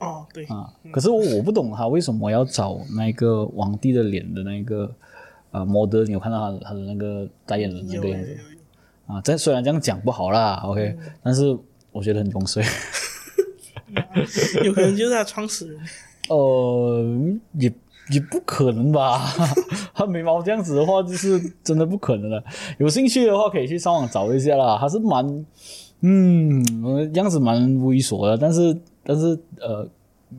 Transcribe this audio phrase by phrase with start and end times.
[0.00, 0.72] 哦，对，啊。
[0.92, 4.92] 可是我我不懂他为什么要找那个皇帝的脸的那个
[5.50, 8.38] 呃 model，你有看到他他的那个代言人那有有有个样子
[9.06, 9.20] 啊？
[9.22, 11.56] 这虽然这样讲不好啦，OK，、但是
[11.92, 12.64] 我觉得很风水。
[14.58, 15.80] 有， 有可能就是他创始人。
[16.28, 17.04] 呃，
[17.52, 17.72] 也
[18.10, 19.32] 也不可能吧？
[19.94, 22.42] 他眉毛这样子的话，就是真的不可能了。
[22.78, 24.76] 有兴趣的话，可以去上网找一下啦。
[24.78, 25.46] 他是蛮，
[26.00, 28.76] 嗯，呃样子蛮猥琐的，但是
[29.08, 29.88] 但是呃，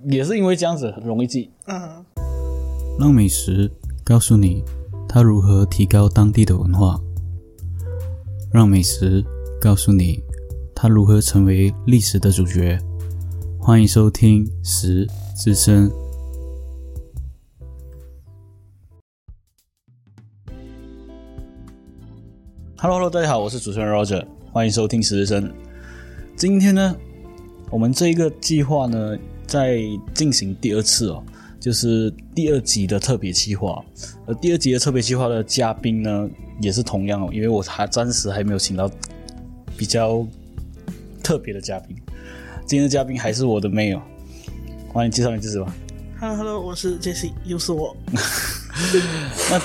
[0.10, 1.50] 也是因为这样子很容易记。
[1.68, 2.04] 啊，
[3.00, 3.72] 让美食
[4.04, 4.62] 告诉你
[5.08, 7.00] 它如何提高当地的文化，
[8.52, 9.24] 让美食
[9.62, 10.22] 告诉你
[10.76, 12.78] 它如何成为历史的主角。
[13.58, 15.90] 欢迎收听《食之声》。
[22.78, 25.54] Hello Hello，大家好，我是主持人 Roger，欢迎收听实习生。
[26.36, 26.96] 今天呢，
[27.70, 29.82] 我们这一个计划呢，在
[30.14, 31.22] 进行第二次哦，
[31.60, 33.84] 就是第二集的特别计划。
[34.26, 36.30] 而第二集的特别计划的嘉宾呢，
[36.62, 38.90] 也是同样哦，因为我还暂时还没有请到
[39.76, 40.26] 比较
[41.22, 41.96] 特别的嘉宾。
[42.66, 44.02] 今天的嘉宾还是我的妹哦，
[44.94, 45.76] 欢迎介绍你自己吧。
[46.20, 47.96] Hello Hello，我是 Jesse，又是我。
[49.52, 49.62] 那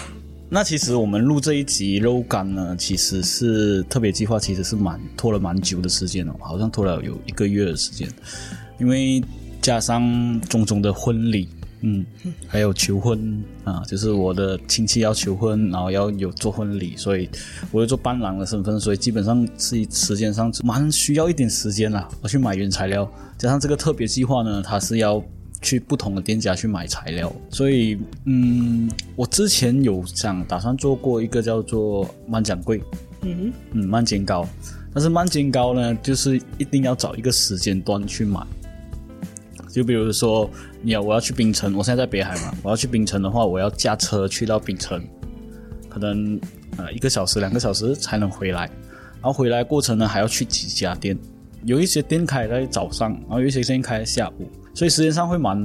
[0.54, 8.06] 那其实我们录这一集肉干呢，其实是特别计划，其实是蛮拖了蛮久的时间哦，好像拖了有一个月的时间，
[8.78, 9.24] 因为
[9.62, 11.48] 加上种种的婚礼，
[11.80, 12.04] 嗯，
[12.46, 17.26] 还有求婚啊，就是我的亲戚要求婚，然后要有做婚礼，所以
[17.70, 25.24] 我有做伴郎的身份，所以基本上是时间上蛮需要一点时间啦，我去买原材料，加上这个特别计划呢，它是要。
[25.62, 27.96] 去不同的店家去买材料，所以
[28.26, 32.82] 嗯，我之前有想打算做过一个叫做慢展柜，
[33.22, 34.46] 嗯嗯，慢煎糕，
[34.92, 38.44] 但是慢煎糕呢，就是一定要找一个时间段去买。
[39.70, 40.50] 就比如说，
[40.82, 45.02] 你要我要去槟城，我现在在北海嘛，我要去槟城的话，我要驾车去到槟城，
[45.88, 46.38] 可能
[46.76, 48.66] 呃一个小时、两个小时才能回来，
[49.14, 51.16] 然后回来过程呢还要去几家店，
[51.64, 55.56] 有一些店开在早上，然后有一些店开在下午，所以时间上会蛮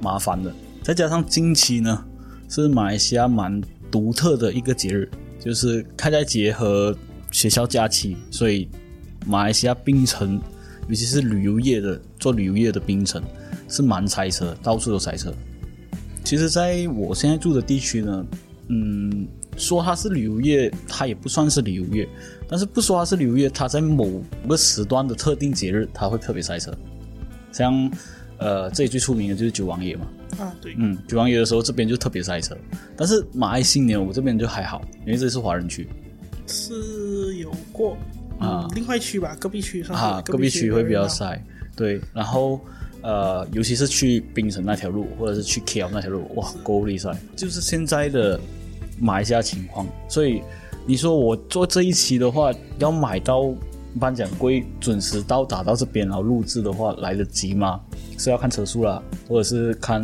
[0.00, 0.52] 麻烦的。
[0.82, 2.04] 再加上近期呢，
[2.48, 3.60] 是马来西亚蛮
[3.90, 6.96] 独特的一个节日，就是开斋节和
[7.30, 8.68] 学校假期，所以
[9.26, 10.40] 马来西亚槟城，
[10.88, 13.22] 尤其是旅游业的做旅游业的槟城
[13.68, 15.32] 是蛮塞车，到处都塞车。
[16.24, 18.26] 其实，在我现在住的地区呢，
[18.68, 19.26] 嗯，
[19.56, 22.08] 说它是旅游业，它也不算是旅游业，
[22.48, 26.72] 但是不说它是旅游业，它在某个时段的特定节日，它会特别塞车。
[27.52, 27.90] 像
[28.38, 30.06] 呃，这里最出名的就是九王爷嘛，
[30.38, 32.56] 啊，对，嗯，九王爷的时候这边就特别塞车，
[32.96, 35.88] 但是马来新年我这边就还好，因为这是华人区。
[36.48, 37.96] 是有过
[38.40, 38.66] 啊。
[38.68, 41.40] 嗯，另外区吧，隔壁区算啊，隔壁区会比较塞，
[41.76, 42.60] 对，然后
[43.02, 48.40] 呃，尤其是去槟城那条路，或者是去 KL 那条路，哇，够厉害，就是现在的
[48.98, 50.42] 马来西亚情况，所以
[50.84, 53.54] 你说我做这一期的话，要买到
[54.00, 57.80] 颁奖柜准时到达到这边，然后录制的话，来得及吗？
[58.18, 60.02] 是要看车速啦，或者是看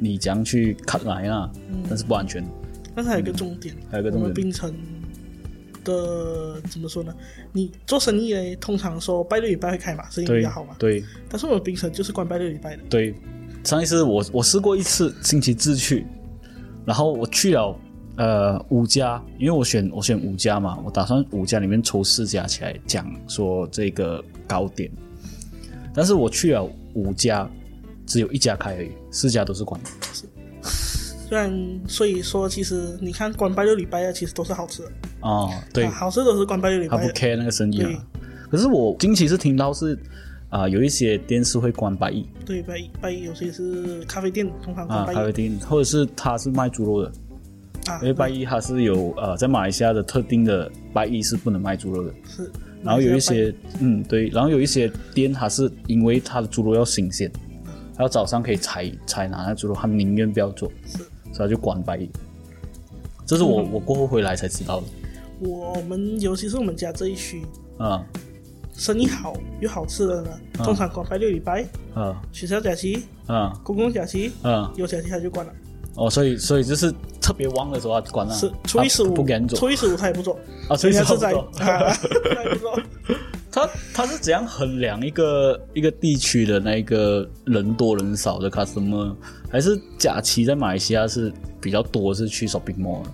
[0.00, 1.50] 你怎样去看来啊，
[1.88, 2.44] 但是不安全。
[2.94, 4.72] 但是还有一个重点，还有一个重点我们槟城
[5.82, 7.12] 的怎么说呢？
[7.52, 10.76] 你做生意呢，通常说拜六礼拜会开嘛，生意比较好嘛。
[10.78, 12.82] 对但是我们槟城就是关拜六礼拜的。
[12.88, 13.14] 对，
[13.64, 16.06] 上一次我我试过一次星期四去，
[16.84, 17.76] 然后我去了
[18.16, 24.90] 呃五家，因为我选我选五家嘛，我打算五家里面抽四家起来讲说这个糕点，
[25.94, 26.64] 但是我去了
[26.94, 27.48] 五家，
[28.06, 29.90] 只有一家开而已，四家都是关的。
[30.62, 34.92] 虽然所以说，其实你看关拜六礼拜的，其实都是好吃的。
[35.22, 37.90] 哦，对啊，好吃都是关拜六礼他不 care 那个生意啊。
[38.50, 39.98] 可是我近期是听到是
[40.50, 47.10] 啊、有一些店是会关百亿对，百亿百亿有些是咖啡店，通常啊，关拜一咖啡店，或者是他是卖猪肉的。
[47.86, 52.50] 啊因为拜一它是有呃，在马来西亚的特定的拜一是不能卖猪肉的，是。
[52.82, 57.30] 然后有一些嗯对，然后有一些店它是因为它的猪肉要新鲜，
[57.96, 60.98] 还有早上可以采采拿那猪肉，他宁愿不要做，是。
[61.32, 62.10] 所以他就关拜一。
[63.24, 63.72] 这是我、嗯。
[63.72, 64.86] 我过后回来才知道的。
[65.40, 67.42] 我们尤其是我们家这一区，
[67.78, 68.04] 啊。
[68.76, 71.64] 生意好又好吃的呢，嗯通常关拜六礼拜，
[71.94, 72.20] 啊。
[72.32, 73.58] 学校假期、啊。
[73.62, 74.72] 公共假期啊。
[74.76, 75.52] 有假期他就关了。
[75.94, 76.92] 哦，所以所以就是
[77.24, 79.58] 特别旺的时候他关了，是初一十五不敢做。
[79.58, 80.38] 初一十五他也不做，
[80.68, 81.40] 啊，初一十五不做。
[81.58, 81.96] 啊，
[82.34, 82.78] 他也不做。
[83.50, 89.14] 他他是怎样衡量一个一个地区的那个人多人少的 customer？
[89.48, 91.32] 还是假期在马来西亚是
[91.62, 93.10] 比较多是去 shopping mall 的？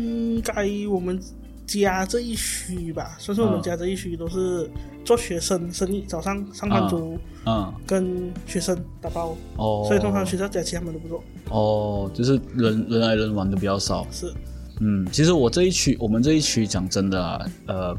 [0.00, 1.20] 应该我们
[1.66, 4.70] 家这一区吧，算是我们嗯家这一区都是
[5.04, 11.22] 做学生生意，早上上班族嗯，跟学生打包，哦，所以通常学校假期他们都不做。
[11.50, 14.06] 哦，就是人人来人往的比较少。
[14.10, 14.32] 是，
[14.80, 17.96] 嗯，其实我这一区，我们这一区讲真的啊，呃，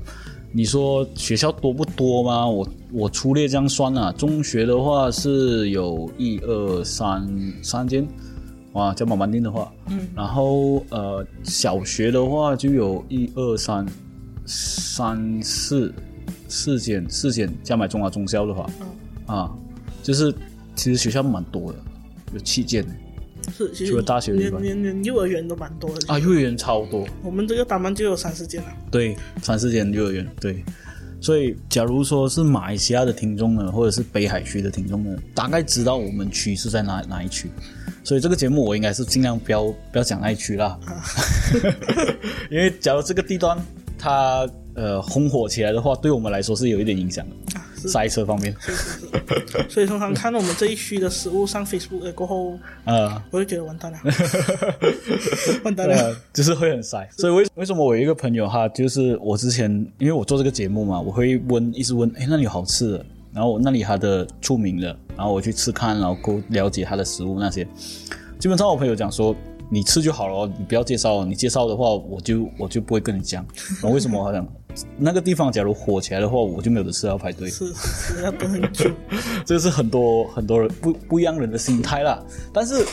[0.52, 2.48] 你说学校多不多吗？
[2.48, 7.28] 我我粗略这样算啊，中学的话是有一二三
[7.62, 8.08] 三间，
[8.78, 13.84] 哇，加满满定的话，嗯，然后呃，小学的话就有一二三
[14.46, 15.92] 三四
[16.48, 18.70] 四间，四间加买中华中校的话，
[19.26, 19.52] 啊，
[20.04, 20.32] 就是
[20.76, 21.80] 其实学校蛮多的，
[22.34, 22.86] 有七间
[23.52, 27.04] 是，其实除了大学以外连幼儿园都蛮多的啊，幼儿园超多。
[27.24, 28.70] 我们这个单班就有三四间了。
[28.92, 30.64] 对，三四间幼儿园，对。
[31.20, 37.50] 所以，假如说是马来西亚的听众呢，或者是北海区的听众呢，大概知道我们区是在哪哪一区。
[38.04, 40.80] 所以这个节目我应该是尽量不要不要讲那一区啦，
[42.50, 43.58] 因为假如这个地段
[43.98, 48.56] 它呃红火起来的话，对我们来说是有一点影响的，塞车方面。
[49.70, 54.00] 所以通常看到我们这一区的食物上 Facebook 了过后，呃，我就觉得完蛋了，
[55.64, 56.16] 完蛋了。
[56.34, 57.08] 就是会很塞。
[57.18, 67.68] 所以为为什么我有一个朋友哈，就是我之前因为我做这个节目嘛，我会问一直问，哎，那里有好吃的，然后那里它的出名的，然后我去吃看，然后够了解它的食物那些。
[68.40, 69.36] 基本上我朋友讲说，
[69.70, 73.46] 你吃就好了哦，你不要介绍哦，你介绍的话，我就我就不会跟你讲。
[73.82, 74.48] 然后为什么好像
[74.98, 77.50] 那个地方假如火起来的话，我就没有的事要排队。
[77.50, 78.90] 是是是，要等很久。
[79.46, 82.24] 这是很多很多人不不一样人的心态啦。
[82.54, 82.86] 但是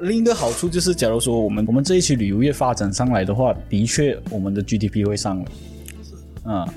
[0.00, 5.44] 另一个好处就是，假如说我们我们这一期旅游业发展上来的话，的确我们的 GDP 会上来。
[6.46, 6.68] 嗯，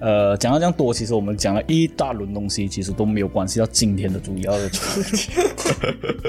[0.00, 4.80] 呃，讲到这样多，其实我们讲了一大轮东西，其实都没有关系到今天的主要的主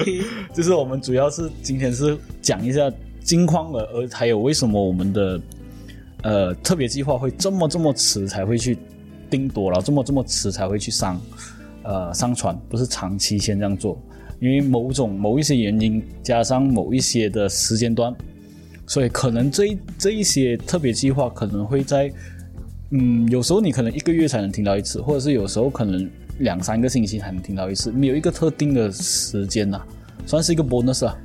[0.04, 0.22] 题，
[0.54, 2.92] 就是我们主要是今天是讲一下
[3.24, 5.42] 金矿的，而还有为什么我们的
[6.28, 8.78] 呃特别计划会这么这么迟才会去
[9.30, 11.22] 定夺了，这么这么迟才会去上
[11.84, 13.98] 呃上传，不是长期先这样做，
[14.42, 18.14] 因为某种某一些原因加上某一些的时间段，
[18.86, 22.12] 所以可能这这一些特别计划可能会在
[22.90, 26.10] 嗯有时候你可能一个月才能听到一次，或者是有时候可能
[26.40, 29.82] 两三个星期才能听到一次，没有一个特定的时间呐、
[30.26, 31.18] 算是一个 bonus 啊。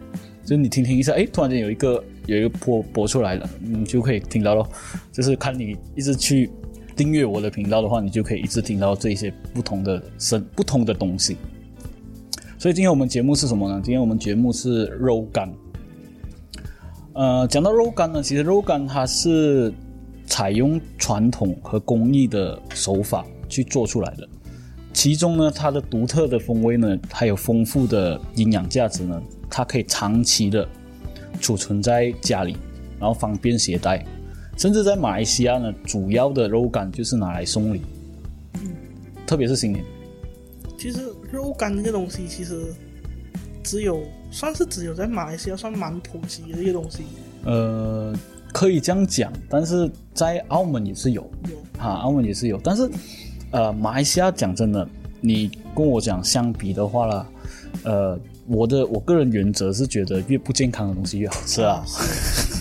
[0.44, 4.68] 就是你听听一下，哎，突然间有一个有一个播播出来了，你就可以听到咯。
[5.12, 6.50] 就是看你一直去
[6.96, 11.36] 订阅我的频道的话，你就可以一直听到这些不同的声不同的东西。
[12.58, 13.80] 所以今天我们节目是什么呢？
[13.82, 15.52] 今天我们节目是肉干。
[17.14, 19.72] 呃，讲到肉干呢，其实肉干它是
[20.26, 24.28] 采用传统和工艺的手法去做出来的。
[24.92, 29.22] 其中呢，它的独特的风味呢，还有丰富的营养价值呢，
[29.54, 30.66] 它可以长期的
[31.38, 32.56] 储存在家里，
[32.98, 34.02] 然后方便携带。
[34.56, 37.82] 甚至在马来西亚呢，主要的肉干就是拿来送礼，
[38.54, 38.70] 嗯
[39.26, 39.84] 特别是新年。
[40.78, 41.00] 其实
[41.30, 42.72] 肉干这个东西，其实
[43.62, 47.02] 只有算是只有在马来西亚算蛮普及的一个东西。
[47.44, 48.14] 呃，
[48.52, 52.90] 可以这样讲，但是在澳门也是有，有啊，澳门也是有，但是
[53.50, 54.88] 呃，马来西亚讲真的，
[55.20, 57.26] 你跟我讲相比的话啦，
[57.84, 61.84] 呃，我的我个人原则是觉得越不健康的东西越好吃啊，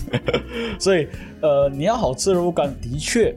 [0.80, 1.08] 所以
[1.42, 3.36] 呃，你要好吃的肉干，的确，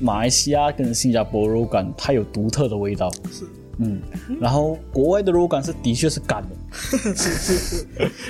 [0.00, 3.44] 马来西亚跟新加坡肉干它有独特的味道，是。
[3.78, 4.00] 嗯，
[4.38, 6.48] 然后国外的肉干是的确是干的。
[6.72, 7.86] 是是是，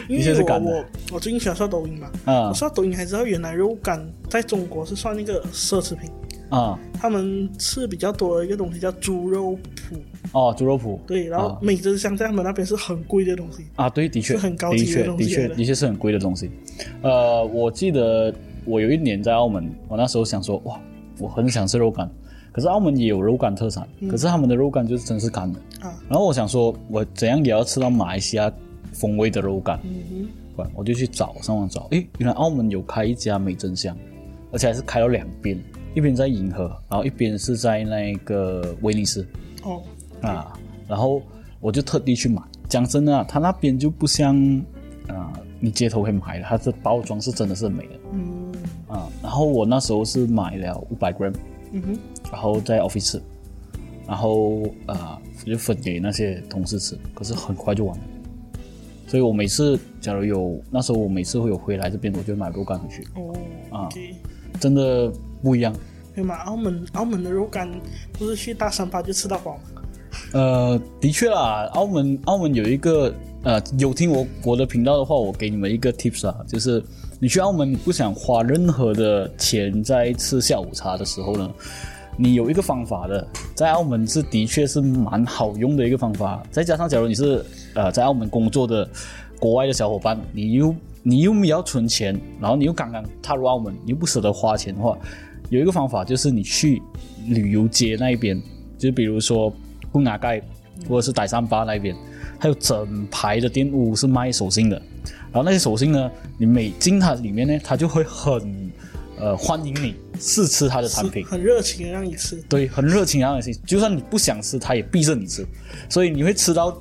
[0.08, 0.22] 因的。
[0.22, 2.48] 确为我是干的我我最近喜欢刷抖音嘛，啊。
[2.48, 6.08] 我刷抖音才知道原来肉干在中国是算一个奢侈品。
[6.56, 6.78] 啊。
[6.92, 9.96] 他们吃比较多的一个东西叫猪肉脯，
[10.32, 10.98] 哦，猪肉脯。
[11.06, 11.58] 对，然后啊。
[11.60, 15.54] 美珍香在他们那边是很贵的东西，啊，对，的确，是很高级的的确，的确，东西来的。
[15.56, 16.50] 的确是很贵的东西。
[17.02, 18.32] 呃，我记得
[18.64, 20.80] 我有一年在澳门，我那时候想说，哇，
[21.18, 22.08] 我很想吃肉干，
[22.52, 25.58] 可是澳门也有肉干特产，可是他们的肉干就是真是干的。
[25.80, 28.52] 啊，然后我想说，我怎样也要吃到马来西亚
[28.92, 33.96] 风味的肉干，嗯不然我就去找上网找，诶，原来澳门有开一家美珍香，
[34.52, 35.58] 而且还是开了两边，
[35.94, 39.26] 一边在银河，然后一边是在那个威尼斯。
[39.62, 39.82] 哦，
[40.20, 40.52] 啊，
[40.88, 41.22] 然后
[41.60, 42.42] 我就特地去买。
[42.68, 44.36] 讲真的、啊，它那边就不像
[45.08, 48.52] 啊、你街头可以买的，它的包装是真的是很美的嗯
[48.88, 49.08] 啊。
[49.22, 51.34] 然后我那时候是买了五百 gram，
[51.72, 51.98] 嗯哼，
[52.32, 53.22] 然后在 office 吃，
[54.06, 58.04] 然后啊就分给那些同事吃，可是很快就完了。
[59.06, 63.34] 所以我每次假如有那时候我每次会有回来这边，我就买肉干回去，哦
[63.70, 63.88] 啊
[64.58, 65.74] 真的不一样。
[66.14, 67.68] 对嘛，澳门澳门的肉干
[68.12, 69.82] 不是去大三巴就吃到饱吗？
[70.32, 76.82] 呃，的确啦，澳门澳门有一个呃，有听我我的频道的话，我给你们一个 tips 啊，就是
[77.18, 81.50] 你去澳门，你不想花任何的钱在吃下午茶的时候呢，
[82.18, 86.42] 你有一个方法的，在澳门是的确是蛮好用的一个方法。
[86.50, 87.42] 再加上，假如你是
[87.74, 88.86] 呃在澳门工作的
[89.40, 94.96] 国外的小伙伴，你又你又要存钱，然后你又刚刚踏入澳门，你又不舍得花钱的话，
[95.52, 96.82] 有一个方法就是你去
[97.26, 98.40] 旅游街那一边，
[98.78, 99.54] 就比如说
[99.92, 100.40] 布拿盖
[100.88, 101.94] 或者是傣山巴那边，
[102.38, 104.80] 还有整排的店屋是卖手信的。
[105.30, 108.72] 然后那些手信呢，你每进它里面呢，它就会很
[109.18, 112.42] 呃欢迎你试吃它的产品，很热情的让你吃。
[112.48, 115.46] 对，很热情让你吃，就算你不想吃，它也逼着你吃，
[115.90, 116.74] 所以你会吃到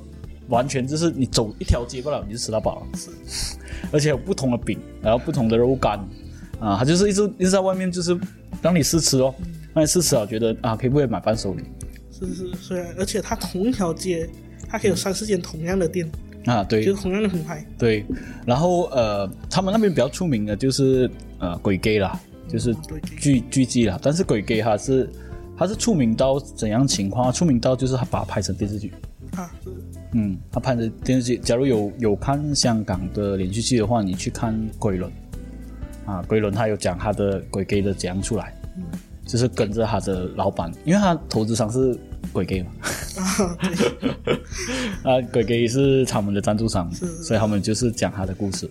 [0.47, 2.87] 完全就是你走一条街不了，你就吃到饱了。
[3.91, 5.99] 而且有不同的饼，然后不同的肉干，
[6.61, 8.17] 啊，他就是一直一直在外面就是
[8.61, 9.33] 让你试吃哦，
[9.73, 11.63] 让你试吃啊，觉得啊可以不可以买伴手礼？
[12.11, 14.29] 是是，虽然而且它同一条街，
[14.69, 16.09] 它可以有三四间同样的店。
[16.45, 17.63] 啊，对，就是同样的品牌。
[17.77, 18.05] 对，
[18.45, 22.75] 然后呃，他们那边比较出名的就是呃鬼 gay 啦，就是
[23.19, 23.99] 剧剧集啦。
[24.01, 25.07] 但是鬼 gay 它是
[25.55, 27.31] 它是出名到怎样情况？
[27.31, 28.91] 出名到就是他把它拍成电视剧
[29.35, 29.51] 啊，
[30.13, 31.37] 嗯，他拍的电视剧。
[31.37, 35.11] 假如有有看香港的连续剧的话，你去看《鬼轮》
[36.11, 38.53] 啊，《鬼轮》他有讲他的鬼 gay 的怎样出来，
[39.25, 41.97] 就是跟着他的老板，因为他投资商是。
[42.31, 42.71] 鬼 gay 嘛，
[45.03, 48.69] 啊，鬼 gay 是他们的赞助商，所以他们就是讲他的故事。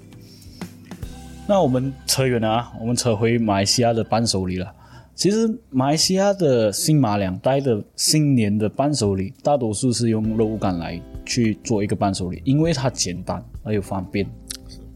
[1.46, 4.72] 那我们扯远了啊，我们扯回马来西亚的伴手礼了。
[5.14, 14.26] 其实马来西亚的新马两代的新年的伴手礼，大多数是用肉干来去做一个伴手礼，因为它简单而又方便。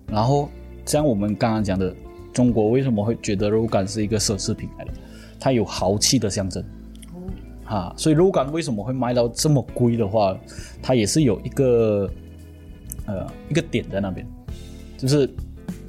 [0.06, 0.48] 然后
[0.86, 1.94] 像我们刚刚讲的，
[2.34, 4.90] 中国为什么会觉得肉干是一个奢侈品来的？
[5.40, 6.62] 它有豪气的象征。
[7.64, 10.36] 啊，所以肉干为什么会卖到这么贵的话，
[10.82, 12.10] 它也是有一个
[13.06, 14.26] 呃一个点在那边，
[14.98, 15.26] 就是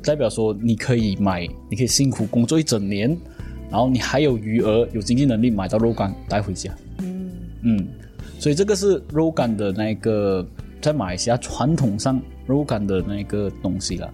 [0.02, 3.10] 代表说你可以买，你可以辛苦工作一整年，
[3.70, 6.74] 然后你还有余额，有经济能力买到肉干带回家。
[7.00, 7.32] 嗯
[7.64, 7.88] 嗯，
[8.40, 10.48] 所以这个是肉干的那个
[10.80, 14.14] 在马来西亚传统上肉干的那个东西了。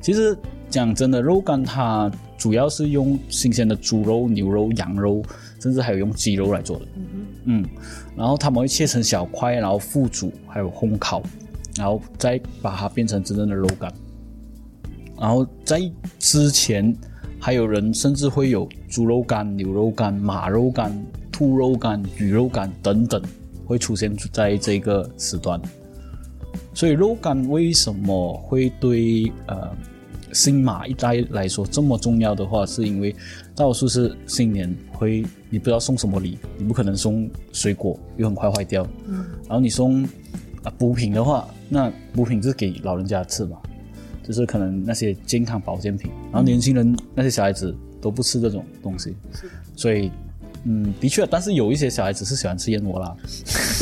[0.00, 0.34] 其实
[0.70, 5.22] 讲真的，肉干它主要是用新鲜的猪肉、牛肉、羊肉。
[5.62, 6.86] 甚至还有用鸡肉来做的，
[7.44, 7.62] 嗯，
[8.16, 11.22] 然后他们会切成小块，然后复煮，还有烘烤，
[11.76, 13.92] 然后再把它变成真正的肉干。
[15.18, 15.78] 然后在
[16.18, 16.96] 之前，
[17.38, 20.90] 还有人甚至会有猪肉干、牛肉干、马肉干、
[21.30, 23.20] 兔肉干、鱼肉干等等
[23.66, 25.60] 会出现在这个时段。
[26.72, 29.76] 所以肉干为什么会对呃
[30.32, 33.12] 新马一代来说这么重要的话，是因为
[33.54, 35.24] 大多数是新年会。
[35.52, 38.86] 你不知道送什么礼，你不可能送水果，又很快坏掉。
[39.08, 40.04] 嗯，然后你送
[40.62, 43.58] 啊补品的话，那补品就是给老人家吃嘛，
[44.22, 46.08] 就是可能那些健康保健品。
[46.30, 49.16] 然后年轻人那些小孩子都不吃这种东西，
[49.74, 50.08] 所以
[50.64, 53.16] 嗯，的确，但是有一些小孩子是喜欢吃燕窝啦。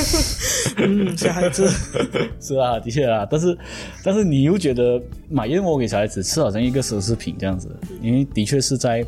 [0.78, 1.68] 嗯，小孩子
[2.40, 3.58] 是啊，的确啊，但是
[4.04, 7.68] 但是你又觉得买燕窝给小孩子吃好像一个奢侈品这样子，
[8.02, 9.04] 因为的确是在。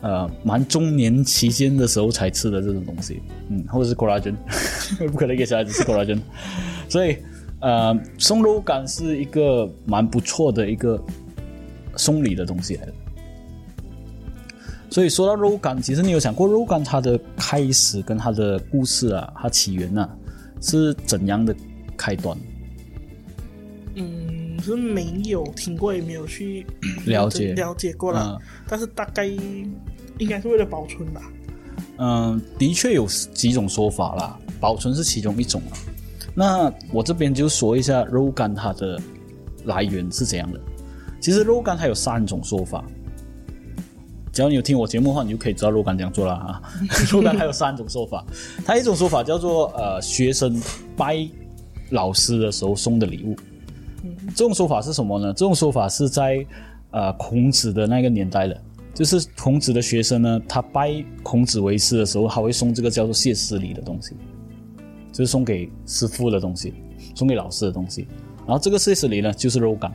[0.00, 4.34] 呃，蛮中年期间的时候才吃的这种东西，嗯，或者是 collagen，
[5.10, 6.20] 不可能给小孩子吃 collagen，
[6.90, 7.16] 所以
[7.60, 11.02] 呃，松肉干是一个蛮不错的一个
[11.96, 12.92] 送礼的东西来的。
[14.94, 20.08] 所以说到肉干，其实你有想过肉干它的开始跟它的故事啊，它起源呢
[20.60, 21.52] 是怎样的
[21.96, 22.38] 开端？
[23.96, 26.64] 嗯，是没有听过，也没有去
[27.06, 29.28] 了解了解过了，但是大概。
[30.18, 31.20] 应该是为了保存吧。
[31.98, 35.74] 嗯，的确有几种说法啦，保存是其中一种啊。
[36.36, 38.96] 那我这边就说一下肉干它的
[39.64, 40.60] 来源是怎样的。
[41.20, 42.84] 其实肉干它有三种说法。
[44.34, 46.60] 只要你有听我节目的话，你就可以知道肉干怎样做了啊。
[47.10, 48.26] 肉干还有三种说法，
[48.64, 50.60] 它一种说法叫做呃学生
[50.96, 51.26] 拜
[51.90, 53.36] 老师的时候送的礼物。
[54.34, 55.32] 这种说法是什么呢？
[55.32, 56.44] 这种说法是在
[56.90, 58.60] 呃孔子的那个年代的。
[58.92, 64.14] 就是孔子的学生呢，他拜孔子为师的时候，他会送这个叫做谢师礼的东西，
[65.12, 66.74] 就是送给师傅的东西，
[67.14, 68.06] 送给老师的东西。
[68.46, 69.92] 然后这个谢师礼呢，就是肉干。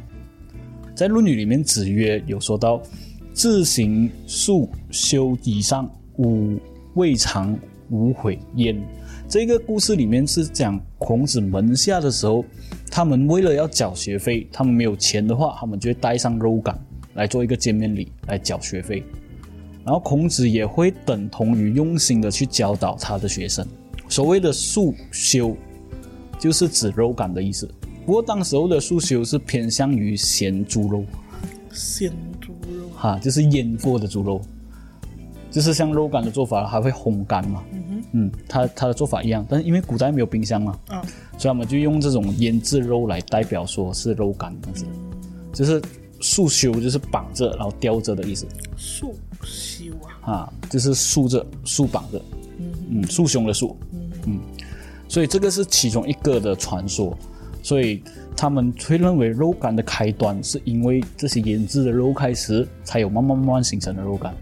[0.93, 2.81] 在《论语》里面，子曰有说到
[3.39, 6.59] ：“自行束修以上，吾
[6.95, 7.57] 未尝
[7.89, 8.77] 无悔焉。”
[9.29, 12.43] 这个故事里面是讲孔子门下的时候，
[12.91, 16.77] 他们为了要缴学费，他们没有钱的话，他们就会带上肉干。
[17.13, 19.05] 来做一个见面礼来缴学费，
[19.85, 23.65] 然后孔子也会等同于用心的去教导他的学生。
[24.09, 25.55] 所谓的束修，
[26.37, 27.65] 就是指肉感的意思。
[28.05, 31.05] 不过当时候的束修是偏向于咸猪肉，
[31.71, 32.11] 咸
[32.99, 34.41] 哈，就是腌过的猪肉，
[35.49, 37.63] 就是像肉干的做法，还会烘干嘛。
[37.71, 41.01] 嗯哼，嗯，它它的做法一样，但是因为古代没有冰箱嘛，嗯，
[41.37, 44.85] 所以我们就用这种腌制肉来代表说是肉干这样子，
[45.53, 45.81] 就是
[46.19, 48.45] 束修，就是绑着然后吊着的意思。
[48.75, 49.85] 束修
[50.21, 52.21] 啊，啊，就是束着束绑着，
[52.89, 53.77] 嗯，束胸的束，
[54.25, 54.39] 嗯，
[55.07, 57.17] 所以这个是其中一个的传说，
[57.63, 58.03] 所以
[58.41, 64.33] 他们会认为肉干的开端是因为这些腌制的肉开始，才有慢慢慢慢形成的肉干。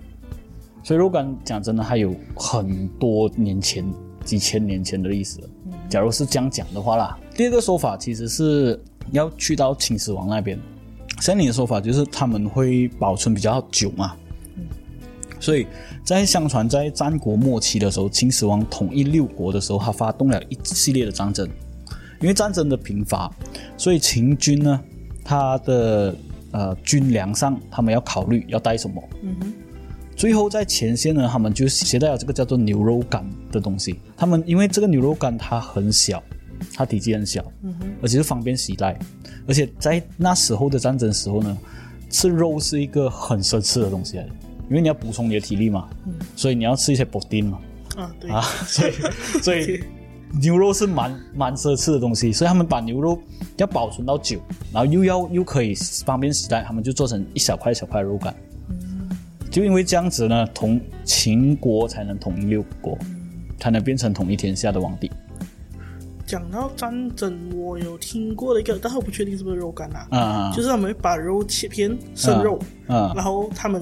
[0.83, 3.83] 所以肉干讲真的还有很多年前、
[4.23, 5.39] 几千年前的历史。
[5.89, 10.59] 假如是这样讲的话啦，第二个说法其实是要去到秦始皇那边。
[11.19, 14.13] 像你的说法就是他们会保存比较久嘛，
[15.39, 15.65] 所以
[16.03, 21.49] 在相传在战国末期的时候，秦始皇统一六国的时候，他发动了一系列的战争。
[22.19, 23.31] 因为战争的频发，
[23.77, 24.79] 所以秦军呢，
[25.23, 26.15] 他的
[26.51, 29.01] 呃军粮上他们要考虑要带什么。
[29.21, 29.53] 嗯哼，
[30.15, 33.99] 最后在前线呢，他们就携带了这个叫做牛肉干的东西。
[34.15, 36.23] 他们因为这个牛肉干它很小，
[36.73, 38.97] 它体积很小，嗯哼，而且是方便携带，
[39.47, 41.57] 而且在那时候的战争时候呢，
[42.09, 44.29] 吃肉是一个很奢侈的东西来的，
[44.69, 45.87] 因为你要补充你的体力嘛，
[46.35, 47.59] 所以你要吃一些 protein 嘛，
[47.95, 48.91] 啊，对，啊，所以
[49.41, 49.83] 所以
[50.41, 53.19] 牛肉是蛮蛮奢侈的东西，所以他们把牛肉
[53.57, 54.39] 要保存到久，
[54.71, 55.73] 然后又要又可以
[56.05, 58.35] 方便携带，他们就做成一小块一小块的肉干。
[59.49, 62.97] 就因为这样子呢，同秦国才能统一六国，
[63.59, 65.09] 才能变成统一天下的皇帝。
[66.27, 73.81] 讲到战争，我有听过的一个，但是我不确定是不是肉干啊，啊就是他们会把肉切片生肉，啊然后他们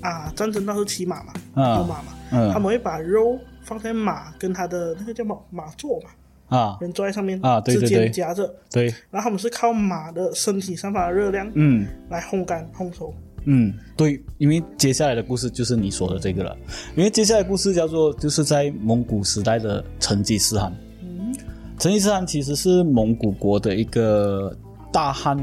[0.00, 11.86] 啊，战争那时候骑马嘛，啊有马嘛，嗯他们会把肉放在马跟他的那个叫什么马座嘛，啊，人坐在上面啊对对之对间夹着，对，然后他们是靠马的身体散发的热量嗯。
[12.10, 13.14] 来烘干烘熟。
[13.44, 16.56] 嗯，对，因为接下来的故事就是你说的这个了，
[16.96, 20.72] 因为接下来的故事叫做就是在蒙古时代的成吉思汗。
[21.02, 21.34] 嗯。
[21.78, 24.56] 成吉思汗其实是蒙古国的一个
[24.92, 25.36] 大汉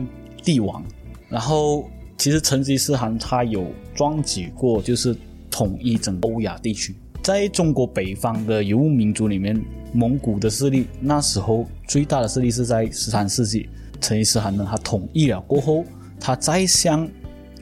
[0.44, 0.82] 帝王，
[1.28, 5.14] 然后其实成吉思汗他有壮举过，就是
[5.52, 6.96] 统一整个欧亚地区。
[7.22, 9.60] 在中国北方的游牧民族里面，
[9.94, 13.70] 蒙古的势力那时候最大的势力是在十三世纪。
[14.02, 15.84] 成吉思汗呢，他统一了过后，
[16.22, 17.06] 他再向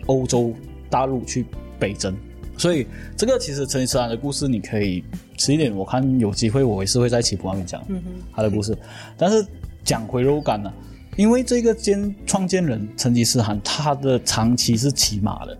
[0.05, 0.53] 欧洲
[0.87, 1.43] 大陆去
[1.79, 2.15] 北征。
[2.55, 5.03] 所以这个其实成吉思汗的故事，你可以
[5.35, 8.77] 迟一点，我看有机会我也是会在起步上面讲嗯哼，他的故事。
[9.17, 9.43] 但是
[9.83, 10.71] 讲回肉干呢，
[11.15, 15.57] 因为这个建创建人成吉思汗，他的长期是骑马的，哦，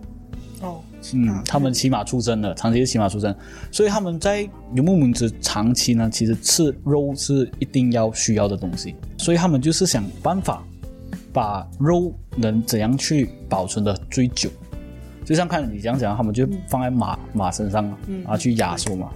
[1.14, 3.34] 嗯啊，他们骑马出征的，长期是骑马出征，
[3.72, 4.42] 所以他们在
[4.74, 10.64] 游牧民族长期呢，其实吃肉是一定要需要的东西，所以他们就是想办法
[11.32, 14.50] 把肉能怎样去保存的最久。
[15.26, 19.10] 就像看你这样讲，他们就放在马马身上啊，然后去压缩嘛，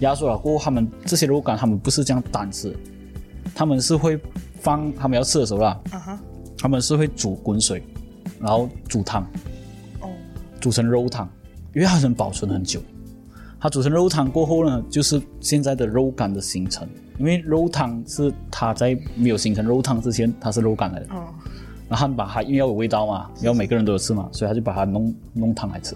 [0.00, 2.74] 压缩了过后，他们这些肉干他们不是这样单吃，
[3.54, 4.18] 他们是会
[4.58, 5.78] 放他们要吃的时候啦，
[6.56, 7.82] 他们是会煮滚水，
[8.40, 9.26] 然后煮汤，哦，
[10.60, 11.28] 煮成肉汤，
[11.74, 12.80] 因为它能保存很久。
[13.58, 16.88] 它煮成肉汤过后呢，就是现在的肉干的形成。
[17.18, 21.06] 因为肉汤是它在没有形成肉汤之前，它是肉干来的。
[21.10, 21.28] 哦，
[21.88, 25.94] 然后把它因为要有味道嘛，要每个人都有吃嘛，所以他就把它弄弄汤来吃。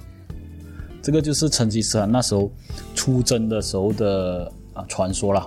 [1.01, 2.51] 这个就是成吉思汗那时候
[2.95, 5.47] 出征的时候的啊传说啦。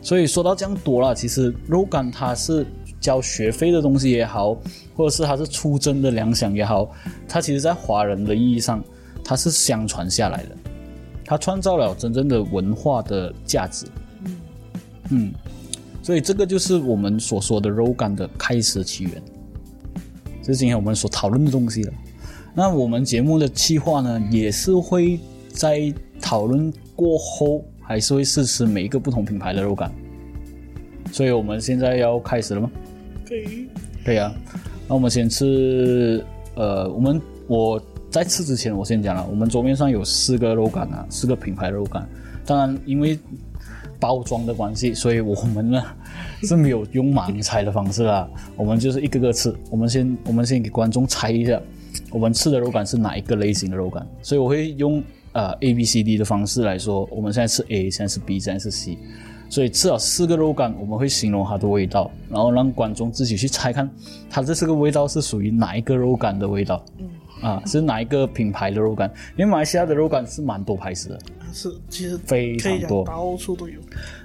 [0.00, 2.66] 所以说到这样多了，其实肉干它是
[3.00, 4.54] 交学费的东西也好，
[4.94, 6.90] 或者是它是出征的粮饷也好，
[7.26, 8.84] 它其实在华人的意义上，
[9.24, 10.56] 它是相传下来的，
[11.24, 13.86] 它创造了真正的文化的价值。
[15.08, 15.32] 嗯，
[16.02, 19.22] 所以这个就是我们所说的肉干的开始起源，
[20.42, 21.92] 这是今天我们所讨论的东西了。
[22.54, 29.90] 那我们节目的计划呢，也是会在讨论过后，还是会试吃每一个不同品牌的肉干。
[31.12, 32.70] 所以我们现在要开始了吗？
[33.30, 33.68] 可以，
[34.04, 34.34] 可以啊。
[34.88, 36.24] 那我们先吃，
[36.56, 42.04] 呃，我们我在吃之前，我先讲了，我们桌面上有四个肉干啊，四个品牌肉干。
[42.44, 43.16] 当然，因为
[44.00, 45.80] 包装的关系，所以我们呢
[46.42, 49.54] 是没有用盲猜的方式啦， 我们就是一个个吃。
[49.70, 51.60] 我们先我们先给观众猜一下，
[52.10, 54.04] 我们吃的肉干是哪一个类型的肉干。
[54.22, 58.98] 所以我会用呃 A B C D 的方式来说，我们现在吃 A，现在是 B，现在是 C。
[59.50, 63.90] 所以至少四个肉干，我们会形容它的味道，然后让观众自己去猜看，
[64.30, 66.82] 它这四个味道是属于哪一个肉干的味道。
[66.98, 67.10] 嗯
[67.42, 69.10] 啊，是哪一个品牌的肉干？
[69.30, 71.18] 因为马来西亚的肉干是蛮多牌子的，
[71.54, 73.02] 是其实非常多。
[73.02, 73.80] 到处都有。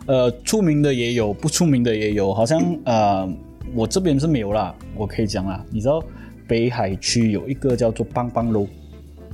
[0.05, 2.33] 呃，出名的也有，不出名的也有。
[2.33, 3.25] 好像呃，
[3.73, 5.63] 我这边是没有啦，我可以讲啦。
[5.71, 6.03] 你知道
[6.45, 8.67] 北海区有一个叫做棒棒肉，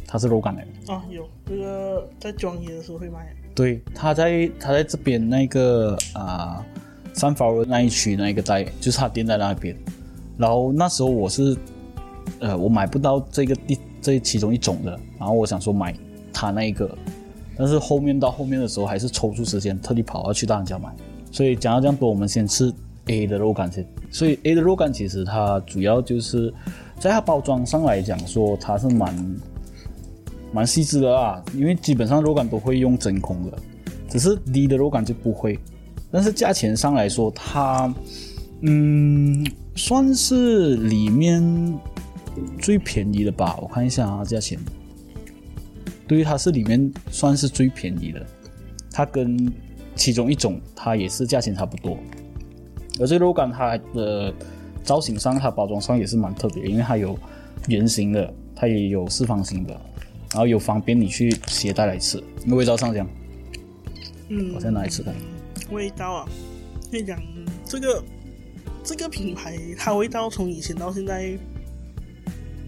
[0.06, 0.93] 它是肉干来的。
[0.93, 6.66] 啊，有这个在庄野的时候会卖，对，他在他在这边那个啊
[7.14, 9.76] 三法罗那一区那一个带，就是他店在那边。
[10.38, 11.56] 然后那时候我是
[12.40, 15.94] 呃我买不到这个第这其中一种的，然后我想说买
[16.34, 16.90] 他那一个，
[17.58, 20.90] 但是后面到后面的时候还是抽出时间特地跑要去大人家买。
[21.32, 22.74] 所以讲到这样多，我们先吃
[23.08, 23.86] A 的肉干先。
[24.10, 26.54] 所以 A 的肉干其实它主要就是
[27.00, 29.16] 在它包装上来讲说它是蛮
[30.52, 33.58] 蛮细致的啊，因为基本上肉干都会用真空的，
[34.10, 35.58] 只是低的肉干就不会。
[36.12, 37.94] 但是价钱上来说，它
[38.62, 41.42] 嗯算是里面
[42.60, 43.58] 最便宜的吧。
[43.62, 44.60] 我看一下啊，价钱，
[46.08, 48.26] 对于，它是里面算是最便宜的。
[48.92, 49.52] 它跟
[49.96, 51.98] 其中一种它也是价钱差不多。
[53.00, 54.34] 而这肉干它的
[54.84, 57.18] 造型上，它包装上也是蛮特别，因为它有
[57.70, 59.80] 圆形的，它也有四方形的，
[60.34, 62.24] 然后又方便你去携带来吃。
[62.46, 63.08] 那味道上讲，
[64.30, 65.13] 嗯我，再拿一次看。
[65.72, 66.30] 味道啊，
[66.89, 67.22] 可以讲
[67.65, 68.04] 这个
[68.84, 71.38] 这个品牌，它味道从以前到现在，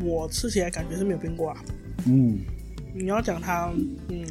[0.02, 1.63] 我吃起来感觉是没有变过啊。
[2.06, 2.39] 嗯，
[2.93, 3.71] 你要讲它，
[4.10, 4.26] 嗯，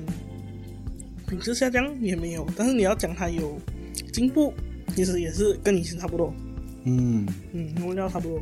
[1.26, 3.58] 品质下降也没有，但是你要讲它有
[4.12, 4.52] 进步，
[4.94, 6.34] 其实也是跟以前差不多，
[6.84, 8.40] 嗯，嗯，味道差不多。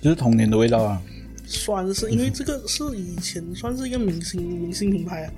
[0.00, 1.00] 就是童年的味道啊。
[1.44, 5.32] 算是因为这个是以前算是一个明星明星品牌啊，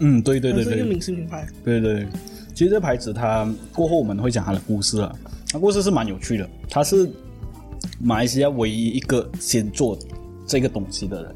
[0.00, 2.06] 嗯，对对对它是一个对明星品牌，对对。
[2.54, 5.14] 其实这牌子它过后我们会讲它的故事啊，
[5.50, 6.48] 它故事是蛮有趣的。
[6.68, 7.08] 它是
[8.00, 9.96] 马来西亚唯一一个先做
[10.46, 11.34] 这个东西的人，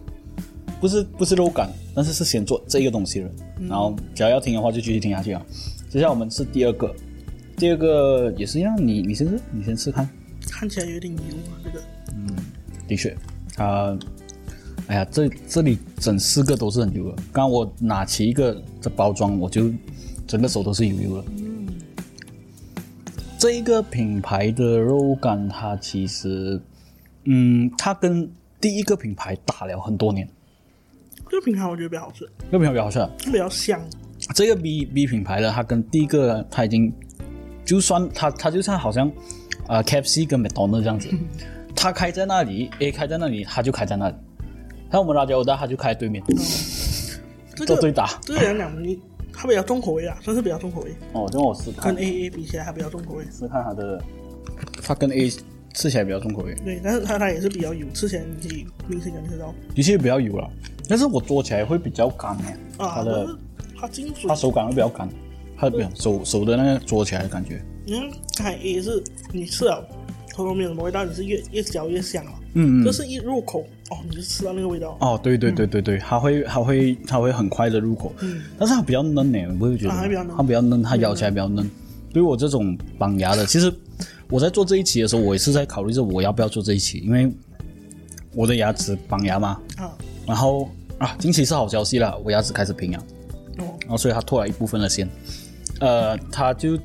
[0.81, 3.35] 不是不是肉感，但是是先做这个东西的人。
[3.69, 5.41] 然后只要要听的话就继续听下去啊。
[5.89, 6.93] 接下来我们是第二个，
[7.57, 10.09] 第二个也是一样，你你先吃，你先试看。
[10.51, 11.21] 看起来有点油
[11.53, 11.81] 啊，这个
[12.17, 12.35] 嗯
[12.89, 13.17] 的确，
[13.63, 13.99] 它，
[14.89, 17.15] 哎呀，这这里整四个都是很油的。
[17.33, 19.71] 刚刚我拿起一个这包装，我就
[20.27, 21.25] 整个手都是油油的。
[21.37, 21.69] 嗯
[23.39, 26.61] 这一个品牌的肉干，它其实，
[27.25, 30.29] 嗯，它跟第一个品牌打了很多年。
[31.29, 32.21] 这个品牌我觉得比较好吃，
[32.51, 33.81] 这个品牌比较好吃啊，它比较香，
[34.33, 36.93] 这个 B B 品牌的，它跟第一个它已经，
[37.65, 39.11] 就算它它就像好像，
[39.67, 41.09] 呃，KFC 跟麦当劳这样子，
[41.75, 44.15] 它开在那里，A 开在那里，它就开在那里。
[44.91, 46.23] 像我们拉加欧达，它就开在对面，
[47.55, 48.19] 这个做对打。
[48.23, 49.01] 这个来讲，你
[49.33, 53.25] 它比较重口味啊，算是比较重口味，哦，让我试看跟 A A 比起来，它比较重口味。
[53.33, 54.03] 试看它的，
[54.83, 55.31] 它跟 A
[55.73, 60.51] 吃起来比较重口味，对，但是它它也是比较油，吃起来你可以明显感觉到的确比较油了，
[60.87, 63.39] 但是我做起来会比较干欸啊，它的
[63.81, 65.09] 它进水它，手感会比较干，
[65.57, 67.63] 它手手的那个做起来的感觉。
[67.87, 69.83] 嗯看刚才 A 是你吃了
[70.33, 72.33] 头头没有什么味道，你是越越嚼越香啊。
[72.55, 72.85] 嗯嗯。
[72.85, 78.43] 这是一入口哦，你就吃到那个味道，哦，对对对对对，它会它会它会很快的入口，嗯。
[78.59, 79.93] 但是它比较嫩呢，我不会觉得？
[79.93, 80.37] 啊它比较嫩。
[80.37, 81.69] 它比较嫩，它咬起来比较嫩。
[82.13, 83.73] 对于我这种绑牙的， 其实
[84.29, 87.31] 我在做这一期的时候，我也是在考虑着我要不要做这一期，因为
[88.35, 89.93] 我的牙齿绑牙嘛，啊，
[90.27, 90.69] 然后
[90.99, 92.99] 啊，近期是好消息了，我牙齿开始平了，
[93.59, 95.09] 哦，然后所以它脱了一部分的线，
[95.81, 96.77] 呃，它就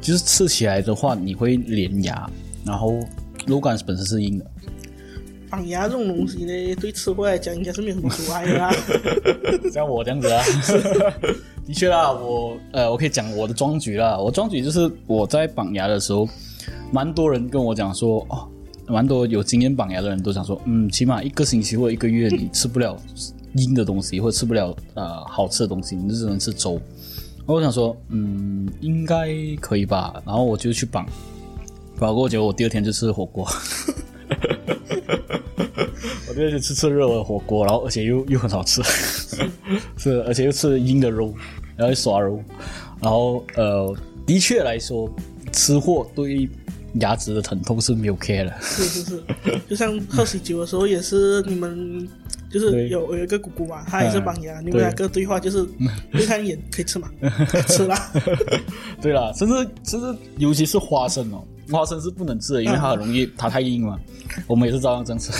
[0.00, 2.30] 就是吃起来的话，你会连牙，
[2.64, 2.98] 然后
[3.46, 4.46] 肉感本身是硬的，
[5.50, 8.70] 绑牙这种东西呢，对吃货来讲应该是没有什么阻碍的啦。
[9.72, 10.42] 像我这样子啊，
[11.66, 14.18] 的确啦，我呃，我可以讲我的壮举啦。
[14.18, 16.28] 我壮举就是我在绑牙的时候，
[16.92, 18.48] 蛮多人跟我讲说，哦，
[18.86, 22.96] 蛮多有经验绑牙的人都想说，嗯，起码一个星期或一个月你吃不了
[23.54, 26.72] 硬的东西，或者吃不了呃好吃的东西，你就只能吃粥。
[27.38, 29.28] 然后我想说，嗯，应该
[29.60, 30.22] 可以吧。
[30.24, 31.04] 然后我就去绑，
[32.00, 33.46] 绑过结果我第二天就吃火锅。
[36.26, 38.82] 我第二天吃吃热的火锅，然后而且又又很好吃。
[39.98, 41.34] 是，而且又吃硬的肉，
[41.76, 42.42] 然后又刷肉，
[43.02, 45.14] 然后呃，的确来说，
[45.52, 46.48] 吃货对
[46.94, 48.54] 牙齿的疼痛是没有 care 的。
[48.62, 49.22] 是是是，
[49.68, 52.08] 就像喝喜酒的时候也是你们。
[52.52, 55.64] 就是有有一个姑姑嘛，她也是绑牙，你们对两个对话就是
[56.10, 57.08] 对看一眼，可以吃吗？
[57.48, 58.12] 可以吃啦。
[59.00, 63.98] 对啦，甚至甚至尤其是花生哦，花生是不能吃的，因为它很容易它太硬了。
[64.46, 65.32] 我们也是照样这样吃。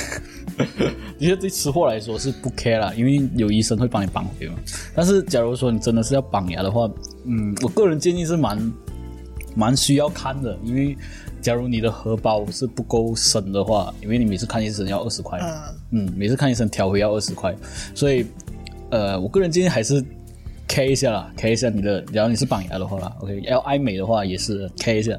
[1.19, 4.55] 的确对吃货来说是不 care 啦，因为有医生会帮你绑回嘛。
[4.95, 6.91] 但是假如说你真的是要绑牙的话，
[7.25, 8.73] 嗯，我个人建议是蛮
[9.55, 10.97] 蛮需要看的，因为
[11.41, 17.55] 假如你的荷包是不够深的话，因为你每次看医生要二十块，啊，嗯，每次看医生调回要二十块，
[17.95, 18.27] 所以
[18.91, 20.05] 呃，我个人建议还是
[20.73, 25.19] K 一下啦，K 一下你的，假如你是绑牙的话啦，OK，要爱美的话也是 K 一下，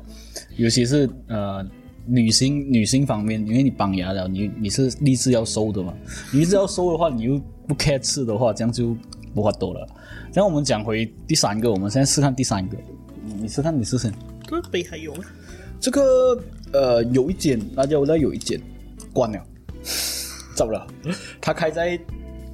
[0.56, 1.62] 尤其是呃
[2.06, 5.94] 女性女性方面，因为你绑牙了，你你是立志要瘦的嘛？
[6.32, 7.38] 你立志要瘦的话，你又
[7.68, 8.96] 不 care 吃的话，这样就
[9.36, 9.86] 不法多了。
[10.34, 12.78] 然后我们讲回第三个，我们现在试看第三个。
[13.38, 14.10] 你试看，你试试。
[14.48, 15.26] 这北海有吗？
[15.82, 18.58] 这个呃，有一间，大家我知道有一间
[19.12, 19.46] 关了，
[20.56, 20.88] 走了。
[21.42, 22.00] 它开在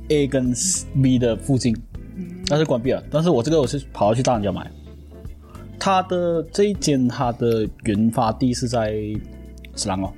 [0.07, 0.51] A 跟
[1.01, 1.77] B 的附近，
[2.47, 3.03] 但是关闭了。
[3.11, 4.69] 但是我这个我是跑去大人家买。
[5.79, 8.95] 它的这一间，它的原发地是在
[9.75, 10.11] 斯兰哦，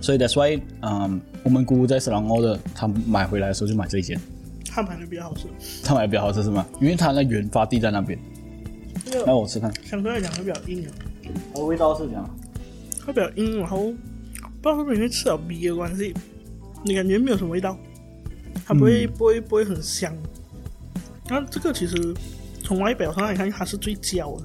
[0.00, 4.18] 所以 that's why，嗯，我们姑姑在斯兰哦的，她买回来的时候就买这一间。
[4.70, 5.48] 他买的比较好吃，
[5.82, 6.64] 他买的比较好吃是吗？
[6.80, 8.16] 因为他那原发地在那边。
[9.04, 10.92] 这个那我吃看，相对来讲会比较硬啊，
[11.52, 12.38] 它的味道是怎样？
[13.04, 13.96] 它比较硬，然后不知
[14.62, 16.14] 道是不是因为吃了 B 的关系，
[16.84, 17.76] 你感觉没有什么味道，
[18.64, 20.14] 它不会、不会不会很香。
[21.28, 22.14] 那这个其实
[22.62, 24.44] 从外表上来看，它是最焦的，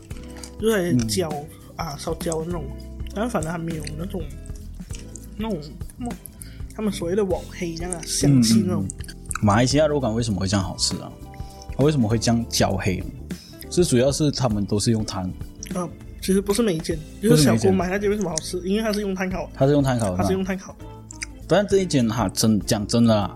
[0.59, 1.29] 就是焦、
[1.75, 2.65] 啊烧焦的那种，
[3.15, 4.21] 但是反正还没有那种
[5.37, 5.59] 那种
[6.75, 8.85] 他们所谓的网黑这样的香气那种。
[9.41, 11.11] 马来西亚肉干为什么会这样好吃啊？
[11.77, 13.05] 它为什么会这样焦黑呢？
[13.69, 15.25] 是主要是他们都是用炭，
[15.73, 15.89] 啊，
[16.21, 18.59] 其实不是每一间，就是小锅买那间为什么好吃？
[18.59, 20.23] 因为它是用炭烤，它是用炭烤的它。
[20.23, 20.75] 是用炭烤
[21.47, 23.35] 但这一间哈，真讲真的啦，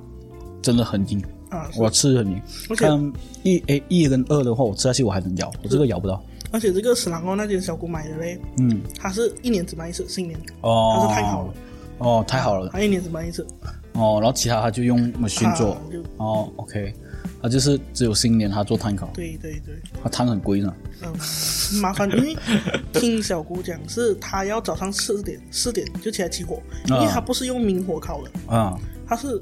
[0.62, 1.20] 真的很硬，
[1.78, 2.42] 我吃得很硬。
[2.70, 2.86] 而且
[3.44, 6.24] 一诶一跟二的话，我吃下去我还能咬，我这个咬不到。
[6.52, 10.40] 而且这个史朗奥那间小姑买的嘞，嗯，它是一年只卖一次，新年。
[10.62, 11.54] 哦，它是太好了，
[11.98, 13.46] 哦，太好了，它一年只卖一次，
[13.94, 15.72] 哦，然后其他他就用 machine 做。
[15.74, 15.82] 啊，
[16.18, 16.94] 哦，OK，
[17.42, 20.74] 他就是只有新年他做碳烤，对对对，他碳很贵呢。
[21.04, 21.14] 嗯，
[21.82, 22.36] 麻烦，因为
[22.94, 29.40] 听小姑讲是她要早上四点四点就起来起火，因为它不是用明火烤的，啊，它是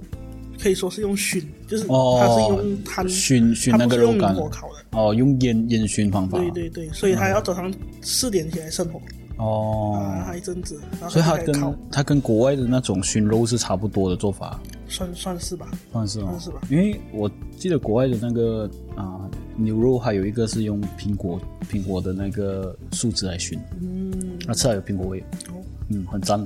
[0.61, 4.73] 可以说是用熏，就是哦它是用炭熏熏那个肉干火烤的。
[4.97, 9.01] 哦，用烟烟熏方法，对对对，所以他要早上四点起来生火。
[9.37, 16.27] 哦，啊，他一阵子，然后所以它跟它跟国外的那种熏肉是差不多的做法，算算是吧，算是哦。
[16.29, 16.61] 算是吧。
[16.69, 21.37] 因为我记得国外的那个啊、牛肉还有一个是用苹果
[21.69, 24.13] 苹果的那个树枝来熏，嗯，
[24.47, 26.39] 那吃了有苹果味，哦，嗯，很赞。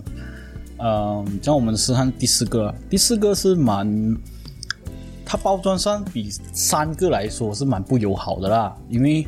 [0.79, 4.17] 嗯，像我们试看第四个啊，第四个是蛮，
[5.25, 9.27] 它包装上比三个来说是蛮不友好的啦，因为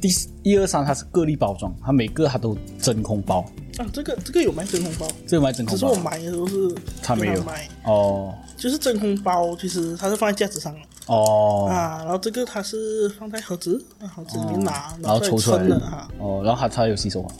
[0.00, 0.08] 第
[0.42, 3.40] 一二三它是个例包装，它每个它都真空包，
[3.78, 5.88] 啊，这个这个有卖真空包，这个卖真空包。
[5.88, 7.34] 只是我买的时候是它没有。
[7.34, 8.34] 跟买，哦。
[8.56, 10.80] 就是真空包，其实它是放在架子上的。
[11.06, 11.66] 哦。
[11.70, 15.58] 啊，然后这个它是放在盒子，啊盒子里面拿，然后抽出来。
[15.58, 17.30] 称的啊，哦，然后它它有洗手吗？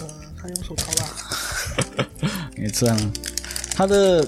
[0.00, 0.06] 呃，
[0.40, 1.08] 它用手抄啦，
[2.62, 3.12] 也这样，
[3.74, 4.26] 它的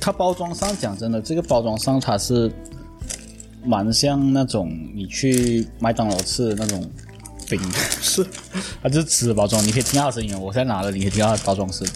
[0.00, 2.50] 它包装上讲真的，这个包装上它是
[3.64, 6.88] 蛮像那种你去麦当劳吃的那种
[7.48, 7.60] 饼，
[8.00, 8.24] 是
[8.82, 10.38] 它就是纸的包装，你可以听到它的声音哦。
[10.38, 11.86] 我现在拿了，你可以听到它的包装声。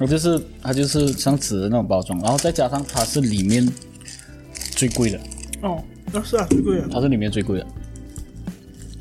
[0.00, 3.68] 我就是它就是像纸的那种包装，然后再加上它是里面
[4.70, 5.20] 最贵的，
[5.62, 7.66] 哦，那是啊，最贵的，它是里面最贵的，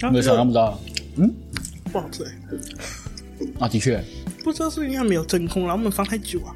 [0.09, 0.79] 没有想象个不到
[1.91, 2.31] 不好吃哎，
[3.59, 4.03] 啊，的确，
[4.47, 6.55] 不知道是因为它没有真空，然后我们放太久啊，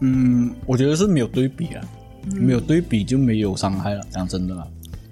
[0.00, 1.88] 嗯，我觉得是没有对比啊，
[2.32, 4.04] 没有对比就没有伤害了。
[4.10, 4.66] 讲真的啦，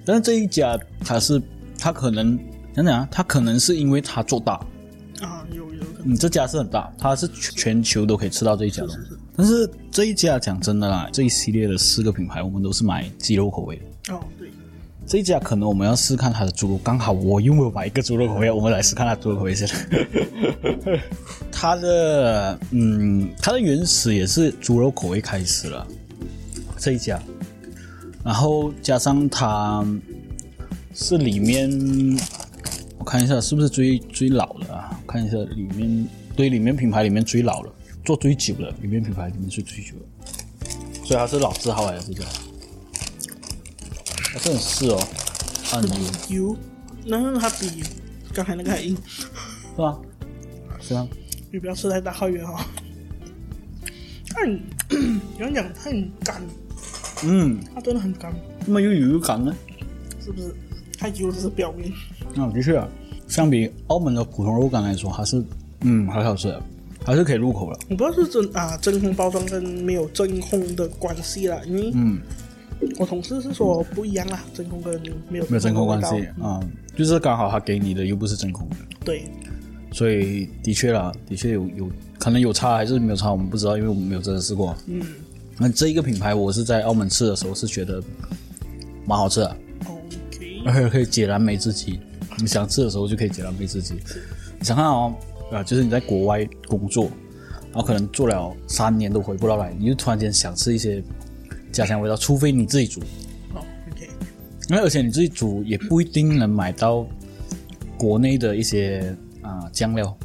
[0.05, 1.40] 但是这一家它是
[1.79, 2.37] 它可能
[2.75, 4.55] 讲讲啊，它可能是因为它做大，
[5.20, 8.96] 啊，有有可能嗯，这家是很大，它是全全球都可以吃到这一家的是。
[8.96, 14.14] 是但是这一家讲真的啦，这一系列的四个品牌，我们都是买鸡肉口味的。
[14.16, 14.41] 哦，对，
[15.07, 19.69] 这家可能我们要试看它的猪肉，刚好我又没有买一个猪肉口味，我们来试看它猪肉口味先。
[21.53, 25.87] 它的嗯，它的原始也是猪肉口味开始了，
[26.79, 27.21] 这一家，
[28.25, 29.85] 然后加上它
[30.95, 31.71] 是里面，
[32.97, 34.99] 我看一下是不是最最老的啊？
[35.07, 37.73] 我看一下里面，对，里面品牌里面最老了，
[38.05, 42.25] 做最久的，里面品牌里面最最久的，所以它是老字号来的这家。
[44.35, 44.99] 啊、这很是哦，
[45.64, 45.83] 很
[46.29, 46.57] 油油，
[47.07, 47.83] 然后它比
[48.33, 49.27] 刚才那个还硬，是
[49.77, 49.99] 吧？
[50.81, 51.07] 是啊？
[51.51, 52.64] 你不要吃太大号源哈。
[54.31, 54.61] 它很，
[55.38, 56.42] 有人讲它很干，
[57.25, 59.55] 嗯，它真的很干，那么有油感呢？
[60.25, 60.55] 是不是？
[60.99, 61.92] 它油只是表面，
[62.37, 62.88] 啊，的确啊，
[63.29, 65.45] 相比澳门的普通肉干来说，还是
[65.81, 66.62] 嗯很好吃的，
[67.05, 67.79] 还是可以入口的。
[67.90, 72.21] 我不知道是真啊真空包装跟没有真空的关系啦，因为嗯，
[72.99, 74.92] 我同事是说不一样啦，真空跟
[75.29, 76.61] 没有没有真空关系啊、
[76.97, 79.25] 就是刚好他给你的又不是真空的，对，
[79.92, 84.77] 所以的确啦，的确有有可能有差还是没有差，我们不知道，因为我们没有真的试过。
[84.87, 85.03] 嗯
[85.59, 88.03] 那这一个品牌，我是在澳门吃的时候是觉得
[89.07, 92.01] 蛮好吃的，，OK，而且可以解燃眉之急。
[92.38, 93.95] 你想吃的时候就可以解燃眉之急。
[94.59, 95.14] 你想看哦，
[95.53, 97.05] 啊，就是你在国外工作，
[97.71, 101.05] 然后可能做了三年都回不到来，你就突然间想吃一些
[101.73, 103.01] 家乡味道，除非你自己煮，
[103.55, 104.09] 哦，OK，
[104.69, 107.07] 因为而且你自己煮也不一定能买到
[107.97, 110.17] 国内的一些啊、酱料，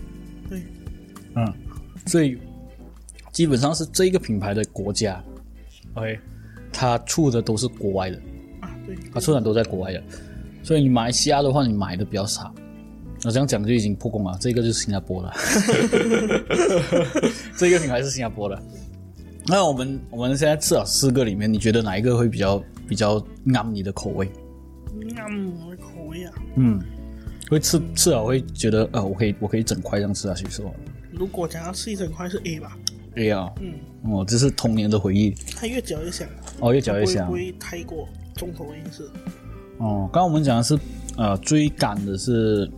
[0.50, 0.62] 对，
[1.36, 1.54] 嗯，
[2.06, 2.38] 所以
[3.32, 5.24] 基本上是这个品牌的国家
[5.94, 6.20] ，OK，
[6.72, 8.18] 它出的都是国外的，
[8.60, 10.04] 啊，对，它出产都在国外的，
[10.64, 12.54] 所以你马来西亚的话，你买的比较少。
[13.26, 15.34] 我这样讲就已经破功了，这个就是新加坡的，
[17.58, 18.62] 这个品牌是新加坡的。
[19.48, 24.30] 那我们我们现在吃了四个里面，你觉得哪一个会比较比较啱你的口味？
[25.00, 26.34] 啱我的口味啊。
[26.56, 26.82] 嗯，
[27.50, 30.70] 会吃吃了会觉得呃，我可以我可以整块这样吃下去是吧？
[31.12, 32.78] 如果想要吃一整块是 A 吧
[33.16, 33.74] ，？A 啊，嗯，
[34.12, 36.28] 哦，这是童年的回忆它越嚼越香，
[36.60, 39.04] 哦，越嚼越香不会太过重口味是
[39.78, 40.78] 哦，刚刚我们讲的是
[41.16, 42.70] 呃最干的是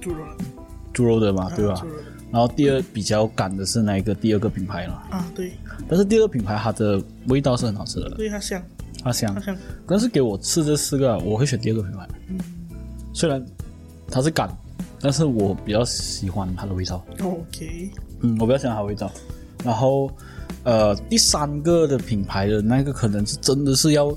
[0.00, 0.44] 猪肉的，
[0.92, 1.88] 猪肉的嘛，对吧啊猪？
[1.88, 5.52] 肉的然后第二比较赶的是那一个第二个品牌了，啊，对，
[5.88, 8.62] 但是第二个品牌它的味道是很好吃的，对它香，
[9.02, 9.40] 它香它。
[9.40, 12.08] 香，但是给我吃这四个啊，我会选第二个品牌。
[12.28, 12.38] 嗯
[13.12, 13.44] 虽然
[14.08, 14.48] 它是赶，
[15.00, 17.04] 但是我比较喜欢它的味道。
[17.20, 17.90] ，OK，
[18.20, 19.10] 嗯，我比较喜欢它的味道。
[19.64, 20.08] 然后，
[20.62, 24.16] 呃，第三个的品牌的那个可能是真的是要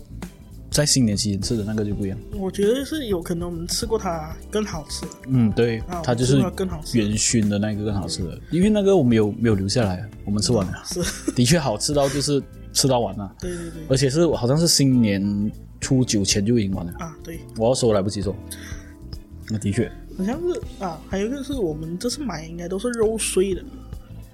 [0.74, 2.18] 在新年期间吃的那个就不一样。
[2.34, 5.06] 我觉得是有可能我们吃过它更好吃。
[5.28, 6.98] 嗯，对啊，它就是我吃过更好吃。
[6.98, 12.42] 元熏的那个更好吃的，因为那个我没有没有留下来，我们吃完了，是，的确好吃到就是
[12.74, 18.36] 吃到完了，对对对，而且是好像是新年初九前就已经完了，啊对，我要收来不及收。
[19.50, 23.64] 那的确，好像是啊，还有一个是我们这次买应该都是肉碎的。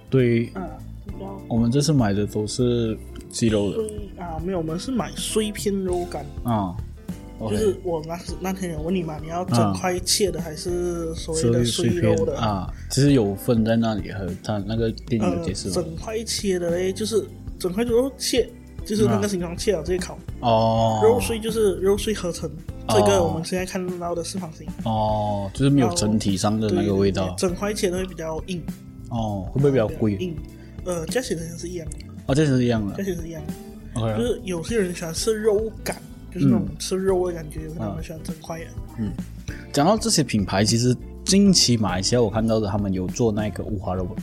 [0.09, 0.47] 对。
[0.53, 0.65] 啊，
[1.05, 2.95] 比较我们这次买的都是
[3.29, 3.77] 鸡肉的
[4.21, 6.75] 啊，没有，我们是买碎片肉干，啊。
[7.41, 12.37] 就是我那时那天有问你嘛，你要整块切的还是所谓的碎碎肉的？
[12.37, 17.25] 啊，其实有分在那里，和它那个电影有呃解释，整块切的嘞，就是
[17.57, 18.49] 整块肉切，
[18.83, 20.19] 就是那个形状切了直接烤。
[20.41, 22.49] 哦，肉碎就是肉碎合成，
[22.87, 28.61] 哦这个我们现在看到的四方形哦，就是没有整体上的那个味道整块切的会比较硬，
[29.11, 30.15] 哦，会不会比较贵？
[30.15, 30.35] 硬。
[30.83, 31.97] 呃，价钱好像是一样的，
[32.29, 32.93] 哦，这是一样的。
[32.95, 33.53] 这些是一样的。
[34.15, 35.99] 就是有些人喜欢吃肉感，
[36.31, 38.65] 就是那种嗯吃肉的感觉，有些啊人喜欢整块的。
[38.99, 39.11] 嗯。
[39.73, 44.15] 讲到这些品牌，其实近期马来西亚我看到的，他们有做那个五花肉。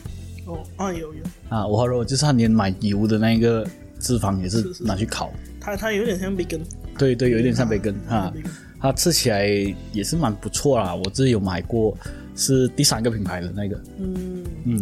[0.47, 3.67] 哦啊，有有，啊，五花肉就是他连买油的那个
[3.99, 6.61] 脂肪也是拿去烤，它它有点像培根
[6.97, 9.49] 对对，有一点像培根啊培根，它吃起来
[9.93, 10.95] 也是蛮不错啦。
[10.95, 11.99] 我自己有买过，
[12.37, 14.81] 是第三个品牌的那个，嗯嗯。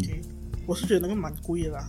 [0.67, 1.89] 我是觉得那个蛮贵的啦，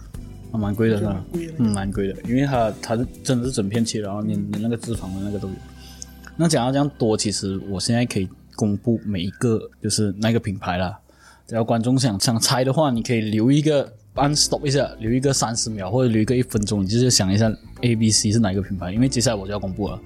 [0.55, 1.23] 啊，蛮贵的是吧。
[1.57, 5.53] 嗯，蛮贵的，因为它它是真的是整片切，然后连连那个脂肪的那个都有。
[6.37, 10.97] 那讲到这样多，其实我现在可以公布每一个就是那个品牌啦。
[11.47, 19.99] 只要观众想想猜的话，你可以留一个按 stop 一下，留一个三十秒或者留一个一分钟，你就是想一下 A、B、C 是哪一个品牌，因为接下来我就要公布了。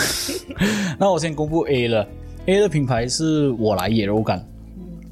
[0.98, 2.06] 那我先公布 A 了
[2.46, 4.46] ，A 的品牌是我来野肉干。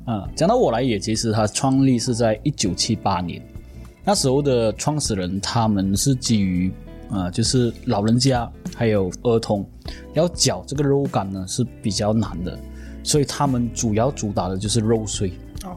[0.07, 3.41] 啊，讲到我来也，其实它创立是在一九七八年，
[4.05, 6.73] 那时候的创始人他们是基于
[7.11, 9.65] 啊、就是老人家还有儿童
[10.15, 12.59] 要搅这个肉干呢是比较难的，
[13.05, 15.33] 所以他们主要主打的就是肉碎，
[15.65, 15.77] 哦，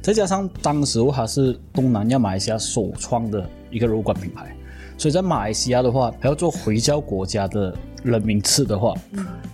[0.00, 4.56] 再加上当时候它是东南亚马来西亚首创的一个肉干品牌，
[4.96, 8.94] 所以在马来西亚的话，还要做回教国家的人民吃的话，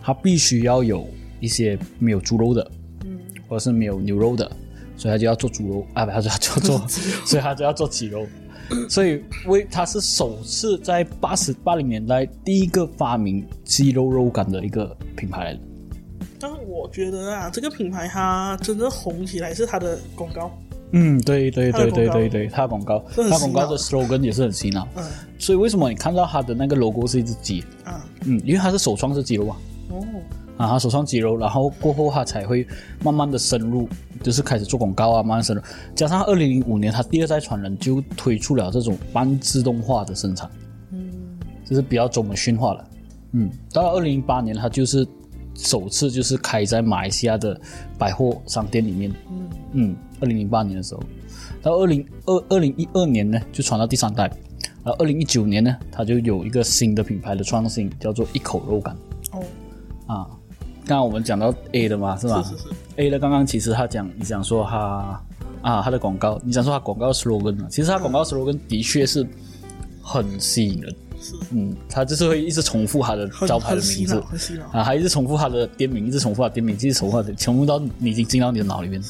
[0.00, 1.08] 它必须要有
[1.40, 2.70] 一些没有猪肉的，
[3.04, 4.48] 嗯，或者是没有牛肉的，
[5.00, 6.88] 所以他就要做猪肉啊，不，他就要做 做，
[7.24, 8.26] 所以他就要做鸡肉。
[8.86, 15.58] 所以为他是首次在八十八零年代第一个发明鸡肉肉干的一个品牌。
[16.38, 20.50] 但我觉得啊，这个品牌它真正红起来是它的广告，
[20.92, 24.86] 嗯，对对对对对对，它的广告，这很洗脑他广告的 slogan 也是很洗脑。
[24.96, 25.04] 嗯
[25.38, 27.64] 所以为什么你看到它的那个 logo 是一只鸡？
[27.82, 29.56] 啊，嗯，因为它是首创是鸡肉啊。
[29.88, 30.04] 哦，
[30.61, 32.66] 啊，他首创鸡肉，然后过后他才会
[33.03, 33.88] 慢慢的深入，
[34.23, 35.62] 就是开始做广告啊，慢慢深入。
[35.94, 40.51] 加上二零零五年，他第二代传人就推出了这种半自动化的生产，
[40.92, 41.11] 嗯，
[41.64, 42.85] 就是比较中文驯化了。
[43.33, 45.09] 嗯，到了二零零八年，他就是
[45.55, 47.58] 首次就是开在马来西亚的
[47.96, 49.11] 百货商店里面。
[49.31, 51.02] 嗯嗯，二零零八年的时候，
[51.63, 54.25] 到二零二二零一二年呢，就传到第三代，
[54.85, 58.94] 然后二零一九年呢，他就有一个新的品牌的创新，叫做一口肉干。
[59.33, 59.42] 哦，
[60.06, 60.27] 啊，
[60.90, 62.42] 刚刚我们讲到 A 的嘛，是吧？
[62.42, 65.22] 是是是，A 的刚刚其实他讲，你讲说他
[65.62, 69.24] 啊，他的广告，你讲说他广告 slogan 啊，其实他广告 slogan 的确是
[70.02, 74.20] 很吸引人，是嗯，他就是会一直重复他的招牌的名字
[74.72, 79.00] 啊，还一直重复他的店名，一直重复他的店名，一直重复他的，重复到你已经进到你的脑里面。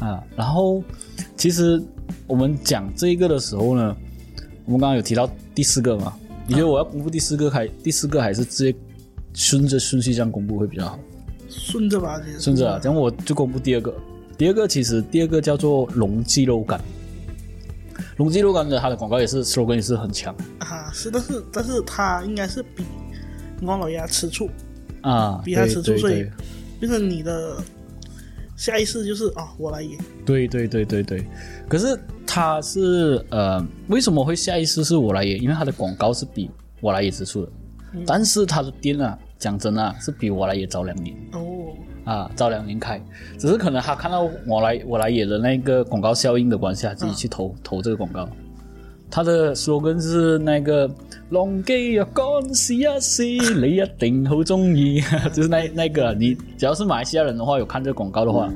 [0.00, 0.22] 啊。
[0.36, 0.82] 然后
[1.38, 1.82] 其实
[2.26, 3.96] 我们讲这一个的时候呢，
[4.66, 6.12] 我们刚刚有提到第四个嘛？
[6.46, 8.78] 你觉得我要公布第四个还第四个还是直接
[9.34, 10.98] 顺着顺序这样公布会比较好？
[11.48, 13.94] 顺着吧，顺着啊，这样我就公布第二个。
[14.36, 16.80] 第二个其实第二个叫做龙记肉感，
[18.18, 20.34] 龙记肉感的它的广告也是 slogan 也是很强。
[20.58, 22.84] 啊，是，但是但是它应该是比
[23.62, 24.48] 王老鸭吃醋，
[25.00, 26.30] 啊，比它对对吃醋所以对。
[26.80, 27.56] 变成你的
[28.56, 31.26] 下意识就是啊，我来演，对对对对对，
[31.68, 35.42] 可是他是呃，为什么会下意识是我来演？
[35.42, 36.48] 因为他的广告是比
[36.80, 37.50] 我来演吃醋的，
[38.06, 41.16] 但是他的店啊，讲真啊，是比我来也早两年。
[41.32, 41.40] 哦，
[42.04, 43.00] 啊，早两年开，
[43.38, 48.28] 只是可能他看到我来我来也的那个广告效应的关系，他自己去投、投这个广告。
[49.10, 50.86] 他的 slogan 是那个
[51.30, 55.00] “龍基若干試一試，你一定好中意”，
[55.32, 58.52] 就是那那个你只要是马来西亚人的话，有看这个广告的话，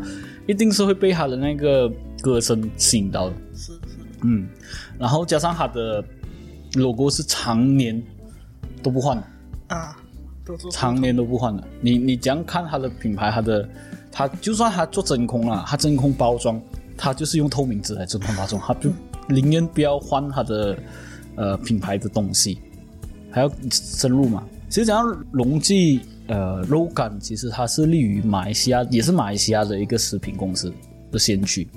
[0.47, 3.35] 一定是会被他的那个歌声吸引到的。
[3.55, 3.79] 是是，
[4.25, 4.47] 嗯，
[4.99, 6.05] 然后加上他的
[6.75, 8.03] logo 是常年
[8.83, 9.27] 都不换了，
[9.69, 9.97] 啊，
[10.45, 11.63] 都是常年都不换的。
[11.81, 13.31] 你你怎样看它的品牌？
[13.31, 13.69] 它的
[14.11, 16.61] 它就算它做真空了，它真空包装，
[16.97, 18.91] 它就是用透明纸来真空包装，它就
[19.29, 20.77] 宁愿不要换它的
[21.37, 22.59] 呃品牌的东西，
[23.31, 24.43] 还要深入嘛。
[24.69, 30.73] 其实讲到龙记呃肉感，其实它是立于马来西亚，也是马来西亚的一个食品公司
[31.11, 31.69] 的先驱。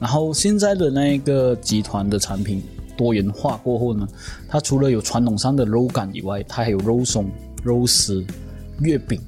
[0.00, 2.62] 然后现在的那个集团的产品
[2.98, 4.06] 多元化过后呢，
[4.48, 7.30] 它除了有传统上的肉感以外，它还有肉松、
[7.62, 8.22] 肉丝、
[8.80, 9.20] 月饼，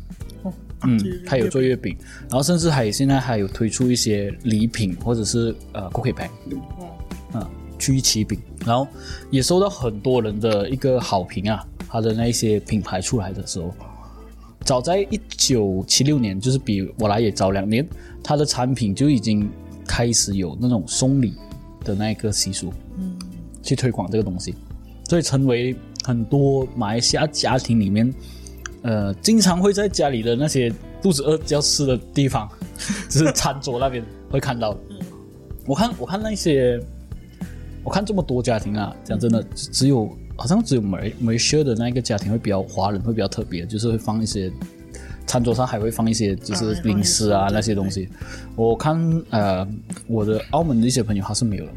[0.42, 0.52] 哦，
[0.82, 6.30] 嗯，它有做月饼，然后甚至还现在还有推出一些礼品或者是呃 cookie pack，
[6.78, 8.86] 哦，啊，曲奇饼，然后
[9.30, 11.64] 也收到很多人的一个好评啊。
[11.88, 13.74] 它的那一些品牌出来的时候，
[14.64, 17.84] 早在一九七六年，就是比我来也早两年，
[18.22, 19.50] 它的产品就已经
[19.88, 21.34] 开始有那种送礼
[21.84, 22.89] 的那一个习俗，嗯，
[23.62, 24.54] 去推广这个东西，
[25.08, 28.12] 所以成为很多马来西亚家庭里面，
[28.82, 32.48] 呃，经常会在家里的那些肚子饿要吃的地方，
[33.08, 34.76] 就是餐桌那边会看到。
[35.66, 36.80] 我看我看那些，
[37.84, 44.50] 我看这么多家庭啊，讲真的，只只有好像只有梅梅舍的那个家庭会比较华人会比较特别，就是会放一些
[45.26, 48.08] 餐桌上还会放一些就是啊零食啊那些东西。
[48.56, 49.68] 我看呃
[50.08, 51.72] 我的澳门的一些朋友他是没有的，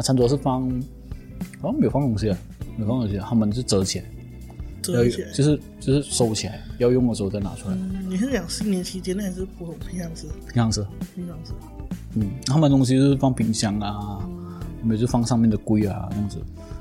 [0.00, 0.62] 啊餐桌是放
[1.60, 2.38] 好像没有放东西啊，
[2.76, 4.04] 没有放东西啊，他们是折起来，
[4.80, 5.30] 折起来。
[5.32, 10.26] 就是就是收起来，要用的时候再拿出来，嗯，你是讲新年期间还是普通平常时？
[10.48, 10.86] 这样子。
[11.14, 11.52] 平常时
[12.14, 14.26] 嗯，他们东西就是放冰箱啊，
[14.82, 16.38] 没有就放上面的柜啊这样子，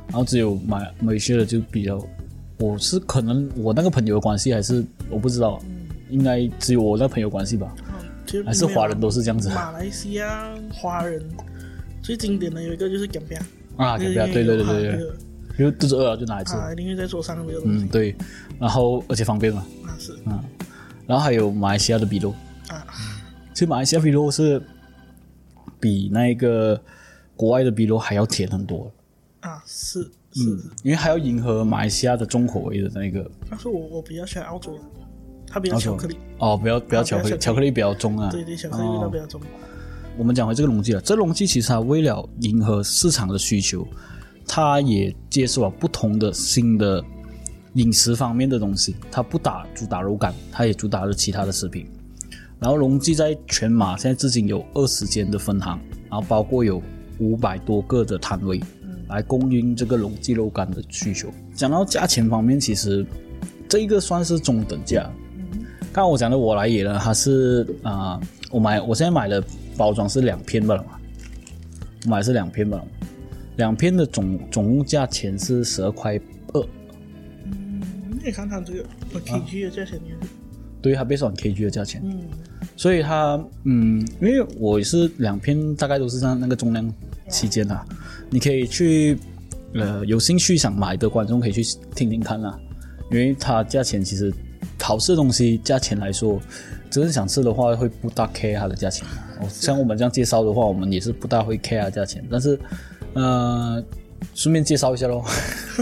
[0.08, 2.02] 然后只有买美些的就比较，
[2.60, 5.60] 我是可能我那个朋友的关系还是我不知道，
[6.10, 7.76] 应该只有我那朋友关系吧，
[8.46, 11.22] 还是华人都是这样子马来西亚华人
[12.10, 13.40] 最经典的有一个就是干边，
[13.78, 14.66] 啊，对对对对对。
[14.66, 15.12] 对对，
[15.60, 17.84] 因为肚子饿了就拿来吃，啊，一定会在桌上这个东西。
[17.84, 18.16] 嗯对，
[18.58, 20.18] 然后而且方便嘛，啊是。
[20.26, 20.44] 嗯，
[21.06, 22.34] 然后还有马来西亚的比肉，
[22.68, 22.84] 啊。
[23.54, 24.60] 其实马来西亚比肉是
[25.80, 26.82] 比那个
[27.36, 28.92] 国外的比肉还要甜很多，
[29.42, 30.02] 啊是
[30.32, 33.30] 是，嗯，因为还要迎合马来西亚的重口味的那个。
[33.48, 34.80] 但是我我比较喜欢澳洲的，
[35.46, 38.32] 它比较巧克力，哦，不要不要啊巧克力，巧巧克力比较重啊。
[38.32, 39.40] 对对，巧克力味道比较重。
[40.20, 43.88] 我们讲回这个溶剂了，这溶剂其实它为了迎合市场的需求，
[44.46, 47.02] 它也接受了不同的新的
[47.76, 51.88] 饮食方面的东西，它不打主打肉干，它也主打了其他的食品。
[52.60, 56.82] 然后溶剂在全马现在至今有二十间的分行，然后包括有
[57.20, 58.62] 五百多个的摊位，
[59.08, 61.30] 来供应这个溶剂肉干的需求。
[61.56, 63.06] 讲到价钱方面，其实
[63.70, 65.10] 这一个算是中等价。
[65.94, 68.20] 刚刚我讲的我来也呢，它是啊、
[68.52, 69.42] 我买我现在买的
[69.80, 71.00] 包装是两片罢了嘛，
[72.04, 72.88] 我买是两片罢了，
[73.56, 76.20] 两片的总总共价钱是十二块
[76.52, 76.62] 二，
[77.46, 80.28] 嗯你可以看看这个 kg 的价钱，你
[80.82, 82.20] 对它 based on kg 的价钱，嗯。
[82.76, 86.94] 所以它嗯，因为我也是两片，大概都是在那个重量
[87.30, 87.86] 期间啦，
[88.30, 89.18] 你可以去
[89.76, 91.64] 呃有兴趣想买的观众可以去
[91.96, 92.60] 听听看啦，
[93.12, 94.34] 因为它价钱其实
[94.82, 96.38] 好吃的东西价钱来说，
[96.90, 99.08] 真正想吃的话会不大 care 它的价钱。
[99.08, 99.28] 啊。
[99.40, 102.60] 哦像我们这样介绍的话，我们也是不大会 care 价钱，但是
[103.14, 103.84] 呃。
[104.36, 105.24] 顺便介绍一下喽，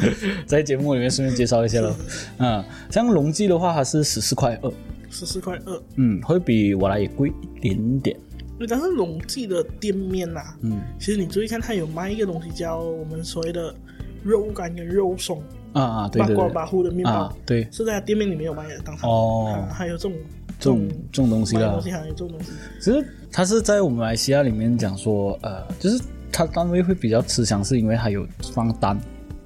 [0.46, 1.92] 在节目里面顺便介绍一下喽。
[2.38, 4.72] 嗯， 像龙记的话，它是十四块二，
[5.10, 5.82] 十四块二。
[5.96, 8.16] 嗯，会比我来也贵一点点。
[8.60, 13.74] 对，但是龙记的店面呐、嗯其实你注意看，它有卖一个东西叫我们所谓的
[14.24, 15.42] 肉干跟肉松，
[15.74, 20.14] 啊啊，对对对，八卦八糊的面包，啊，对，是在它店面里面有卖的，当场哦啊还有这种
[20.60, 21.82] 这种这种东西啦买的东。
[21.82, 26.02] 西还有这种东西，其实它是在我们马来西亚里面讲说，呃，就是
[26.32, 28.98] 它单位会比较吃香，是因为它有放单，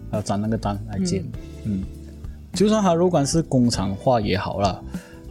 [0.10, 1.24] 还有粘那个单来煎。
[1.66, 1.84] 嗯，
[2.54, 4.84] 就算它如果是工厂化也好了，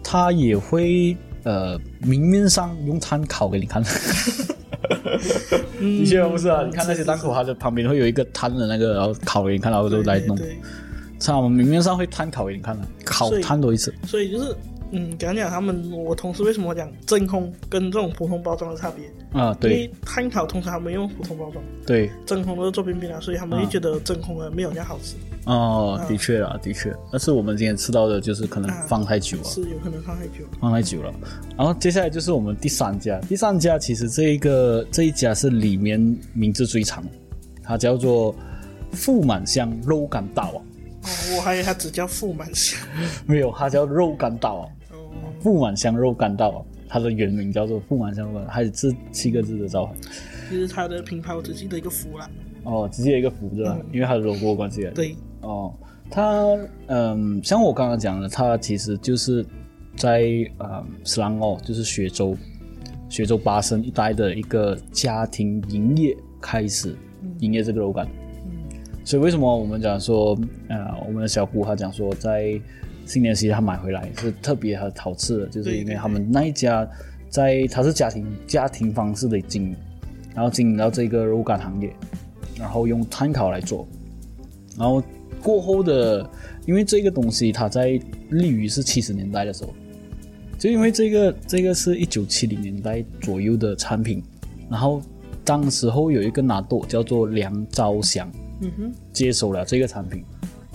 [0.02, 3.82] 它也会呃明面上用炭烤给你看。
[5.80, 10.36] 的确不是啊，你看那些档口，它的旁边会有一个摊的那个，然后烤给你看，然后就来弄。
[10.36, 10.58] 对，
[11.18, 13.94] 它我们明面上会炭烤给你看的，烤所以炭多一次。
[14.04, 14.54] 所以就是，
[14.92, 19.04] 嗯，讲讲他们，我同事为什么讲真空跟这种普通包装的差别？
[19.32, 25.14] 啊，对因为炭烤通常他们用普通包装，对，真空都是做冰冰的，所以他们会觉得真空的没有那样好吃，
[25.44, 26.92] 哦，的确啊，的确。
[27.12, 29.44] 但是我们今天吃到的就是可能放太久了。
[29.44, 30.44] 是有可能放太久。
[30.60, 31.14] 放太久了。
[31.56, 36.00] 然后接下来就是我们第三家，第三家其实这一个这一家是里面
[36.32, 37.04] 名字最长，
[37.62, 38.34] 它叫做
[38.90, 42.80] 富满香肉干大王，哦，我还以为它只叫富满香。
[43.26, 44.68] 没有，它叫肉干大王，
[45.40, 49.94] 哦，富满香肉干道，它的原名叫做富满香肉干，还是七个字的招牌。
[50.50, 52.28] 就是它的品牌我只记得一个福啦。
[52.64, 53.78] 哦，只记得一个福对吧？
[53.92, 54.92] 因为它的 logo 的关系啊。
[54.94, 55.72] 对，哦，
[56.10, 56.44] 它
[56.86, 59.44] 嗯，像我刚刚讲的，它其实就是
[59.96, 60.22] 在
[60.58, 62.36] 呃斯兰哦，就是雪州
[63.08, 66.94] 雪州巴生一带的一个家庭营业开始
[67.38, 68.06] 营业这个肉干。
[69.04, 70.38] 所以为什么我们讲说，
[70.68, 72.60] 呃，我们的小姑她讲说，在
[73.10, 76.88] 新年期他买回来是特别很好吃的，就是因为他们那一家
[77.28, 79.76] 在他是家庭家庭方式的经营，
[80.32, 81.92] 然后经营到这个肉干行业，
[82.56, 83.84] 然后用碳烤来做，
[84.78, 85.02] 然后
[85.42, 86.30] 过后的，
[86.66, 89.74] 因为这个东西它在立于是七十年代的时候，
[90.56, 94.22] 就因为这个这个是一九七零年代左右的产品，
[94.70, 95.02] 然后
[95.44, 98.30] 当时候有一个拿豆叫做梁昭祥，
[98.60, 100.22] 嗯哼，接手了这个产品，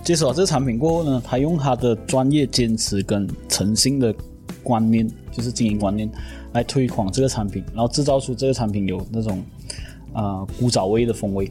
[0.06, 4.14] 接手了这个产品过后呢，他用他的专业坚持跟诚信的
[4.62, 6.08] 观念，就是经营观念
[6.52, 9.42] 来推广这个产品，然后制造出这个产品有那种
[10.12, 11.50] 啊、呃古早味的风味，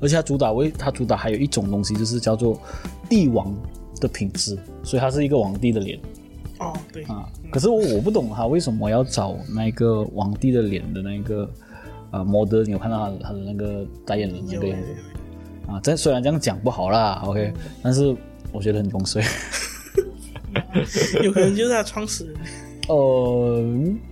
[0.00, 2.58] 而且它主打味，它主打还有一种东西就是叫做
[3.10, 3.54] 帝王
[4.00, 6.00] 的品质，所以它是一个皇帝的脸。
[6.60, 7.28] 哦，对，啊。
[7.50, 11.46] 可是我我不懂他为什么要找那个皇帝的脸的那个
[12.10, 14.88] 啊模特，你有看到他他的那个代言人那个样子？
[14.88, 15.21] 有
[15.66, 15.80] 啊？
[15.82, 17.52] 这虽然这样讲不好啦，OK，
[17.82, 18.14] 但是
[18.52, 19.22] 我觉得很风水。
[21.22, 22.34] 有可能就是他创始人。
[22.88, 23.62] 呃，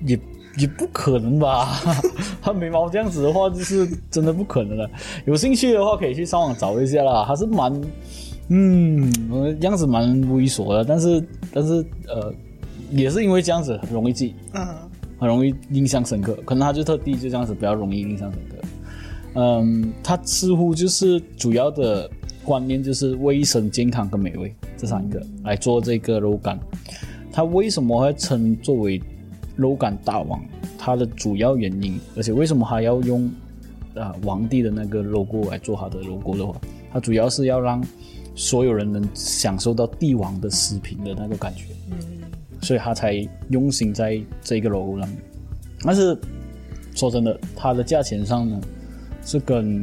[0.06, 0.18] 也
[0.56, 1.80] 也不可能吧？
[2.40, 4.88] 他眉毛这样子的话，就是真的不可能了。
[5.26, 7.24] 有兴趣的话，可以去上网找一下啦。
[7.24, 7.80] 还是蛮，
[8.48, 12.32] 嗯，呃样子蛮猥琐的，但是但是呃，
[12.90, 14.66] 也是因为这样子很容易记，嗯，
[15.18, 16.38] 很容易印象深刻。
[16.46, 18.56] 可能他就特地就这样子比较容易印象深刻。
[19.34, 22.10] 嗯，他似乎就是主要的
[22.44, 26.58] 观念就是卫生、健康跟美味这三个来做这个肉干。
[27.32, 29.00] 它为什么会称作为
[29.54, 30.42] 肉干大王？
[30.76, 33.30] 它的主要原因，而且为什么还要用
[33.94, 36.60] 啊、皇帝的那个 logo 来做它的 logo 的话，
[36.92, 37.84] 它主要是要让
[38.34, 41.66] 所有人能享受到帝王的食品的那个感觉。
[41.90, 41.96] 嗯，
[42.62, 43.14] 所以他才
[43.50, 45.18] 用心在这个 logo 上面。
[45.82, 46.16] 但是
[46.94, 48.60] 说真的，它的价钱上呢
[49.30, 49.80] 是跟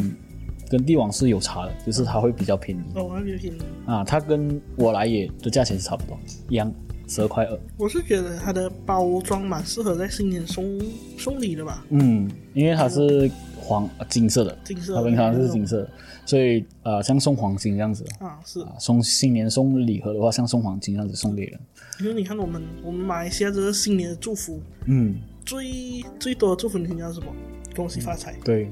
[0.70, 3.58] 跟帝王是有差的，就是它会比较便宜哦，那就便宜。
[3.86, 4.04] 啊。
[4.04, 6.20] 它跟我来也的价钱是差不多，
[6.50, 6.70] 一样
[7.08, 7.58] 十二块二。
[7.78, 10.78] 我是觉得它的包装蛮适合在新年送
[11.18, 15.90] 送礼的吧，嗯，因为它是黄呃金色的，金色它平常是金色的，
[16.26, 21.58] 所以呃像送黄金这样子啊，是啊，送新年送礼盒的话，像送黄金这样子送给人。
[22.02, 27.28] 因为你看我们我们马来西亚这个新年的祝福，嗯，最最多的祝福你听到什么？
[27.74, 28.68] 恭喜发财，对，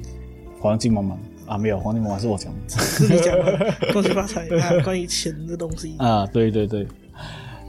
[0.60, 2.60] 黄金满满啊，没有黄金满满是我讲的。
[2.70, 5.96] 是你讲的， 恭喜发财啊，关于钱的东西。
[5.98, 6.88] 啊，对对对，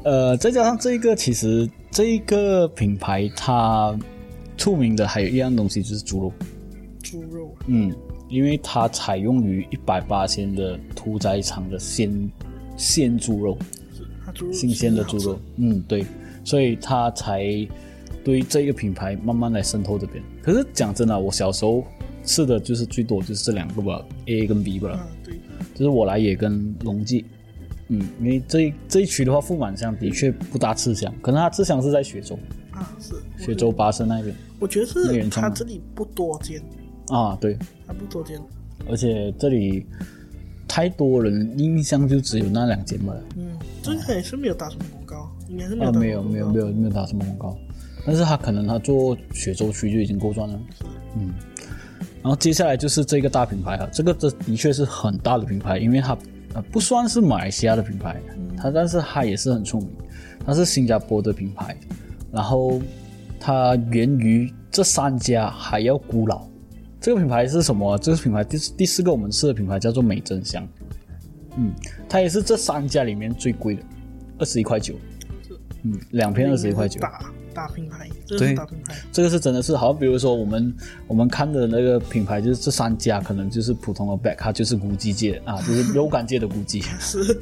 [0.05, 3.95] 呃，再加上这个，其实这一个品牌它
[4.57, 6.32] 出名的还有一样东西就是猪肉，
[7.03, 7.55] 猪肉。
[7.66, 7.95] 嗯，
[8.30, 12.30] 因为它采用于一百八千的屠宰场的鲜
[12.78, 13.59] 鲜猪肉，
[14.32, 16.07] 猪肉新鲜的猪肉，嗯，对，
[16.45, 17.45] 所以它才
[18.24, 20.24] 对这个品牌慢慢来渗透这边。
[20.43, 21.84] 可是讲真的，我小时候
[22.27, 24.91] 吃的就是最多就是这两个吧，A 跟 B 吧。
[24.91, 25.35] 吃。，啊，对，
[25.74, 27.24] 就是我来也跟龙记，
[27.89, 32.39] 嗯，因为这一这一区的话，富满香的确不大吃香，可能它吃香是在雪州，
[32.72, 33.14] 啊是。
[33.43, 36.61] 雪州巴生那边我觉得是人冲的它这里不多见，
[37.09, 37.57] 啊，对，
[37.87, 38.41] 它不多见，
[38.89, 39.87] 而且这里
[40.66, 47.59] 太多人印象就只有那两间吧，嗯，这个也是没有打什么广告，应该是没啊，有打没有没有没有没有打什么广告，
[48.07, 50.59] 但是他可能他做雪州区就已经够赚了，
[51.16, 51.35] 嗯，
[52.27, 56.18] 然后接下来就是这个大品牌啊，这个这的确是很大的品牌，因为它
[56.55, 58.20] 呃不算是马来西亚的品牌，
[58.57, 59.89] 它但是它也是很出名，
[60.45, 61.77] 它是新加坡的品牌，
[62.33, 62.83] 然后
[63.39, 66.45] 它源于这三家还要古老。
[67.01, 67.97] 这个品牌是什么？
[67.99, 70.66] 这个品牌第第四个我们吃的品牌叫做美珍香，
[71.57, 71.70] 嗯，
[72.09, 73.83] 它也是这三家里面最贵的，
[74.41, 74.97] 二十一块九，
[75.85, 77.01] 嗯，两片二十一块九，
[77.57, 80.74] 大大品牌，这对是大品牌，这个是真的是好，比如说我们
[81.07, 87.40] 我们看的那个品牌，就是这三家可能就是普通的 back，它就是古鸡界啊， 就是肉感界的古鸡，是。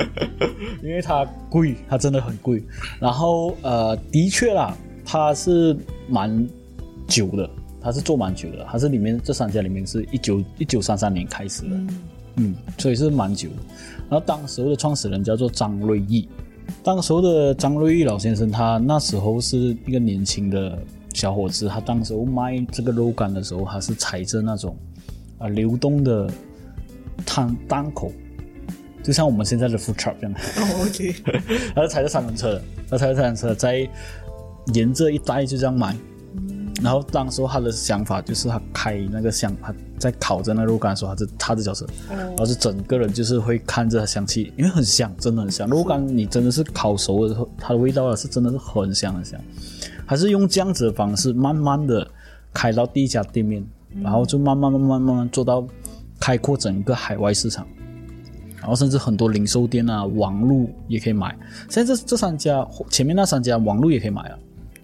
[0.82, 2.62] 因为它贵，它真的很贵。
[2.98, 5.76] 然后呃，的确啦，它是
[6.08, 6.48] 蛮
[7.06, 7.48] 久的，
[7.80, 11.76] 它是做蛮久的，它是里面这三家里面是一九一九三三年开始的，
[12.36, 13.56] 嗯所以是蛮久的。
[14.10, 16.28] 然后当时候的创始人叫做张瑞义，
[16.82, 19.56] 当时候的张瑞玉老先生，他那时候是
[19.86, 20.78] 一个年轻的
[21.12, 24.76] 小伙子，他当时候卖这个肉干的时候，他是踩着那种
[25.38, 26.30] 啊、流动的
[27.24, 28.12] 摊档口，
[29.02, 30.34] 就像我们现在的 food truck 这样。
[30.34, 31.14] 哦，OK，
[31.74, 33.88] 他是踩着三轮车的，他踩着三轮车在
[34.74, 35.96] 沿着一带就这样买。
[36.82, 45.68] 然后当时他的想法就是他开那个香，他在烤着那肉干的时候，他就踏着脚车，然后是整个人就是会看着香气，因为很香，真的很香。
[45.68, 49.40] 肉干你真的是烤熟了之后，它的味道啊是真的是很香很香。
[50.04, 52.06] 还是用这样子的方式，慢慢的
[52.52, 53.64] 开到第一家店面，
[54.02, 55.66] 然后就慢慢慢慢慢慢做到
[56.20, 57.66] 开阔整个海外市场。
[58.56, 61.36] 然后甚至很多零售店啊，网络也可以买。
[61.68, 64.38] 现在这这三家，前面那三家网络也可以买啊，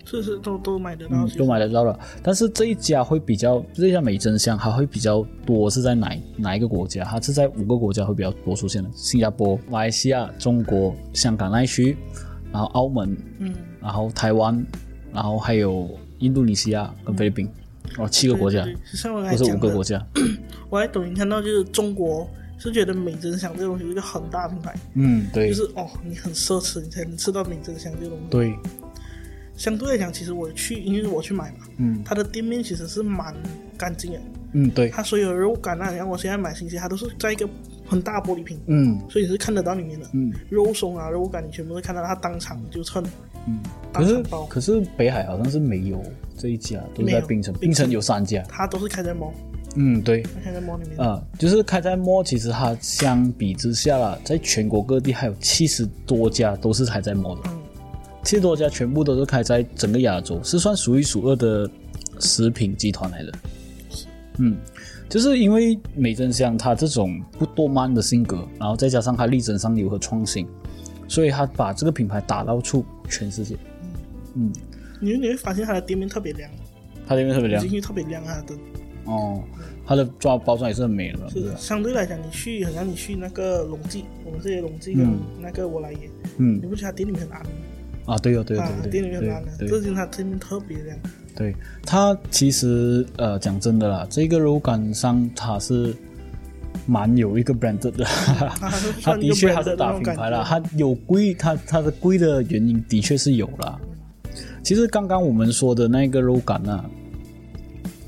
[0.05, 1.98] 是是都都买得到，嗯，都买得到了。
[2.22, 7.05] 但是这一家会比较，这一家美珍香它会比较多是在哪哪一个国家？
[7.05, 11.96] 它是在五个国家会比较多出现的：新加坡、马来西亚、中国、香港那一区，
[12.53, 14.64] 然后澳门，嗯，然后台湾，
[15.12, 15.88] 然后还有
[16.18, 17.48] 印度尼西亚跟菲律宾，
[17.98, 20.05] 哦，七个国家，对对对像我不是五个国家。
[20.70, 22.28] 我在抖音看到就是中国
[22.59, 28.24] 是觉得美珍香这个东西是一个很大品牌，嗯，对就是哦，你很奢侈，你才能吃到美珍香这个东西。
[28.30, 28.55] 对，
[29.61, 32.02] 相对来讲，其实我去，因为我去买嘛，嗯。
[32.02, 33.34] 它的店面其实是蛮
[33.76, 34.20] 干净的，
[34.52, 37.46] 嗯对，它所有的肉干啊，像我现在买新鲜，它都是在一个
[37.86, 38.98] 很大玻璃瓶，嗯。
[39.11, 40.06] 所以是看得到里面的。
[40.14, 40.32] 嗯。
[40.48, 43.04] 肉松啊、肉干，你全部都看到它当场就称，
[43.46, 43.58] 嗯。
[43.92, 46.02] 可是当场包，可是北海好像是没有
[46.38, 48.42] 这一家，都在槟城，槟槟城城有三家。
[48.48, 49.32] 它都是开在 mall，
[49.76, 50.98] 嗯，对，它开在 mall 里面。
[50.98, 57.59] 啊、就是开在摩，其实它相比之下啦，在全国各地还有七十多家都是开在摩的，嗯
[58.23, 61.68] 七十多家全部都是开在整个亚洲，是算数一数二的
[62.18, 63.33] 食品集团来的。
[64.39, 64.57] 嗯，
[65.09, 70.47] 就是因为美珍香它这种不多慢的性格，然后再加上它力争上游和创新，
[71.09, 73.57] 所以它把这个品牌打到出全世界。
[74.35, 74.53] 嗯，
[75.01, 76.51] 你你会发现它的店面特别亮，
[77.07, 78.55] 它店面特别亮进去特别亮啊的。
[79.05, 79.43] 哦，
[79.85, 86.09] 它的装包装也是很美的，是的，相对来讲，你去好像你去那个龙记，我们这些龙记跟那个我来也，
[86.39, 87.51] 嗯你不觉得它店里面很暗吗？
[88.07, 89.20] 啊，对哦，对哦啊，对对对
[89.59, 90.96] 对这就是它店面特别亮。
[91.36, 91.55] 对
[91.86, 95.94] 它其实呃讲真的啦，这个肉感上它是
[96.86, 98.05] 蛮有一个 branded 的，
[99.03, 100.44] 它的确 brand 它是打品牌啦，觉。
[100.44, 103.78] 它有贵，它它的贵的原因的确是有啦。
[104.62, 106.84] 其实刚刚我们说的那个肉感啊，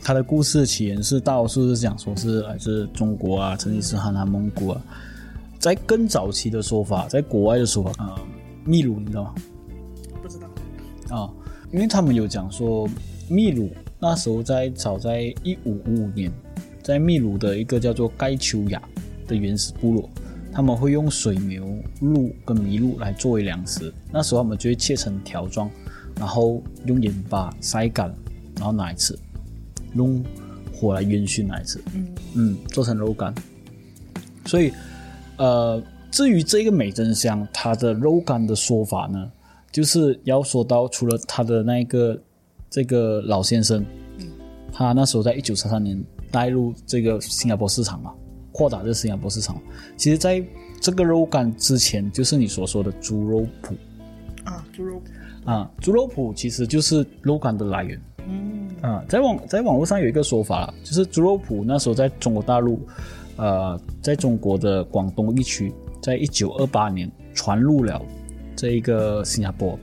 [0.03, 4.83] 它的故事起源是大多数是讲说是来自中国啊、成吉思汗啊、蒙古啊，
[5.59, 8.23] 在更早期的说法，在国外的说法啊、呃
[8.65, 9.35] 秘鲁你知道吗？
[11.13, 11.29] 啊，
[11.71, 12.89] 因为他们有讲说，
[13.29, 16.33] 秘鲁那时候在早在一五五五年，
[16.83, 18.83] 在秘鲁的一个叫做盖丘亚
[19.27, 20.09] 的原始部落，
[20.51, 21.69] 他们会用水牛、
[22.01, 23.93] 鹿跟麋鹿来作为粮食。
[24.11, 25.71] 那时候他们就会切成条状，
[26.17, 28.13] 然后用盐巴晒干，
[28.57, 29.15] 然后拿来吃，
[29.95, 30.25] 用
[30.75, 31.79] 火来烟熏来吃。
[31.95, 33.35] 嗯嗯，做成肉干。
[34.47, 34.73] 所以，
[35.37, 39.31] 呃，至于这个美珍香它的肉干的说法呢，
[39.73, 42.17] 就是要说到除了他的那个
[42.69, 43.85] 这个老先生，
[44.73, 46.01] 他那时候在一九三三年
[46.31, 48.13] 带入这个新加坡市场嘛，
[48.53, 49.61] 扩大这个新加坡市场。
[49.97, 50.45] 其实，在
[50.81, 53.75] 这个肉干之前，就是你所说的猪肉脯
[54.45, 55.03] 啊，猪肉，
[55.45, 58.01] 啊，猪肉脯其实就是肉干的来源。
[58.29, 62.81] 嗯啊，在网在网络上有一个说法啦，就是猪肉脯那时候在中国大陆，
[63.37, 68.01] 呃，在中国的广东地区，在一九二八年传入了
[68.57, 69.79] 这一个新加坡，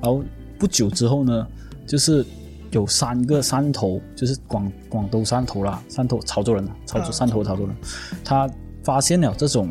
[0.00, 0.22] 然后
[0.58, 1.46] 不久之后呢，
[1.86, 2.24] 就是
[2.70, 7.76] 有三个山头，就是广广东山头啦，山头潮州人，潮州啊山头潮州人，
[8.24, 8.50] 他
[8.82, 9.68] 发现了这种。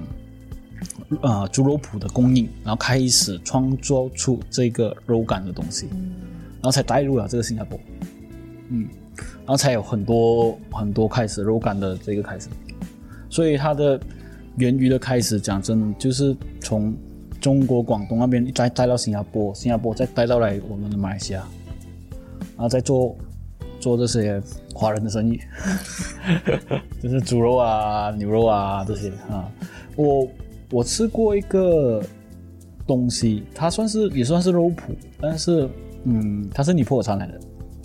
[1.21, 7.79] 呃，猪肉脯的供应，然后开始创作出这个肉干的东西，然后才带入了这个新加坡。
[8.69, 12.49] 嗯，然后才有很多很多开始肉干的这个开始，
[13.29, 13.99] 所以它的
[14.57, 16.93] 源于的开始，讲真就是从
[17.45, 21.47] 中国广东那边再带到新加坡，新加坡再带到来我们的马来西亚，
[22.55, 23.15] 然后再做
[23.79, 24.41] 做这些
[24.73, 25.39] 华人的生意，
[26.99, 29.47] 就是猪肉啊、牛肉啊这些啊。
[29.95, 30.27] 我
[30.71, 32.01] 我吃过一个
[32.87, 35.69] 东西，它算是也算是肉脯，但是
[36.03, 37.33] 嗯，它是尼泊尔餐来的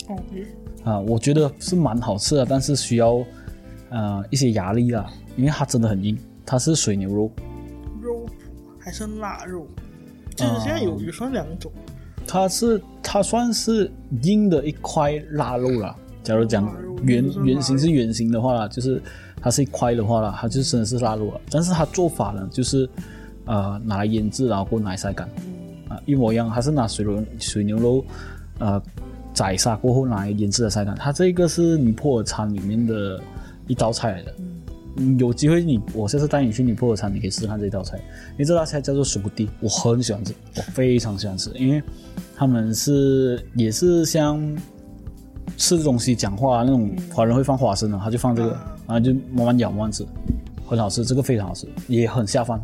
[0.07, 0.43] 哦，嗯
[0.91, 3.23] 啊，我觉得是蛮好吃的，但是需要
[3.91, 5.07] 呃一些压力啦，
[5.37, 7.29] 因为它真的很硬，它是水牛肉。
[8.91, 9.65] 还是腊肉？
[10.35, 11.71] 就是现在有有分两种，
[12.27, 13.89] 它是它算是
[14.23, 15.95] 硬的一块腊肉了。
[16.23, 16.69] 假如讲
[17.03, 19.01] 圆圆形是圆形的话啦，就是
[19.41, 21.39] 它是一块的话啦，它就真的是腊肉了。
[21.49, 22.89] 但是它做法呢，就是
[23.45, 26.49] 呃拿来腌制，然后过后拿来晒干嗯啊，一模一样。
[26.49, 28.03] 它是拿水牛水牛肉
[28.59, 28.81] 呃
[29.33, 30.93] 宰杀过后拿来腌制的晒干。
[30.95, 33.21] 它这个是尼泊尔餐里面的
[33.67, 34.33] 一道菜来的。
[34.39, 34.50] 嗯，
[35.17, 41.81] 有机会你我下次带你去尼泊尔餐，你可以试试看这道菜，因为这道菜叫做苏布蒂，我很喜欢吃，我非常喜欢吃，因为
[42.35, 44.39] 他们是也是像
[45.57, 50.05] 吃东西讲话那种华人会放花生的，他就放这个，啊然后就慢慢咬慢慢吃，
[50.65, 52.61] 很好吃，这个非常好吃，也很下饭。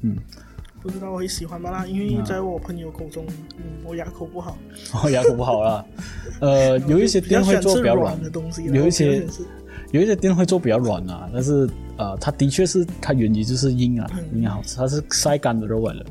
[0.00, 0.16] 嗯。
[0.82, 3.24] 不知道我会喜欢吧啦，因为在我朋友口中，
[3.56, 4.58] 嗯，我牙口不好，
[5.00, 5.84] 哦，牙口不好啦，
[6.40, 9.24] 呃， 有一些店会做比较软软的东西，有一些
[9.92, 11.68] 有一些店会做比较软啊，但是
[11.98, 16.06] 呃，它的确是它原理就是硬啊，硬好吃，它是晒干的肉来的。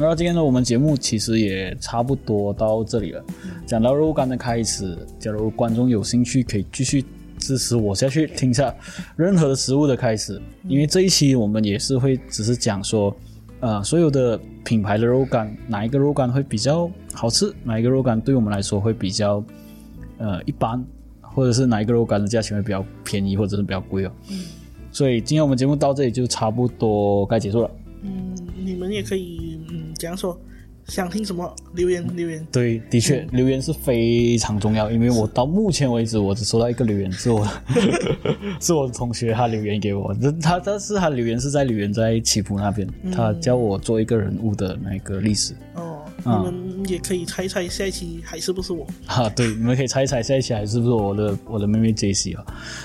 [0.00, 3.22] 然后今天呢，我们节目其实也差不多到这里了。
[3.66, 7.04] 讲到肉干的开始，假如观众有兴趣，可以继续
[7.38, 8.74] 支持我下去听一下
[9.14, 13.14] 任何的食物的开始，因为这一期我们也是会只是讲说，
[13.60, 19.44] 呃，所有的品牌的肉干，哪一个肉干会比较好吃，哪一个肉干对我们来说会比较
[20.16, 20.82] 呃一般，
[21.34, 24.12] 或者是哪一个肉干的价钱会比较便宜，或者是比较贵哦。
[24.30, 24.44] 嗯
[24.90, 27.70] 所以今天我们节目到这里就差不多该结束了。
[28.02, 30.38] 嗯，你们也可以，嗯，怎样说？
[30.88, 37.46] 想听什么留言留言，对，的确，留言是非常重要，因为我到目前为止，我只收到一个留言，是我
[38.60, 40.12] 是我的同学他留言给我，
[40.42, 45.91] 他他是他留言是在留言在起伏那边，他教我做一个人物的那个历史哦，
[46.24, 48.86] 啊你们也可以猜猜下一期还是不是我？
[49.06, 52.44] 啊，对，你们可以猜一猜下一期还是不是我的我的妹妹 J C 啊？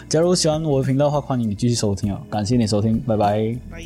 [0.10, 3.56] 假如喜欢我的频道的话，欢迎你继续收听啊，感谢你收听，拜拜。
[3.70, 3.84] 拜。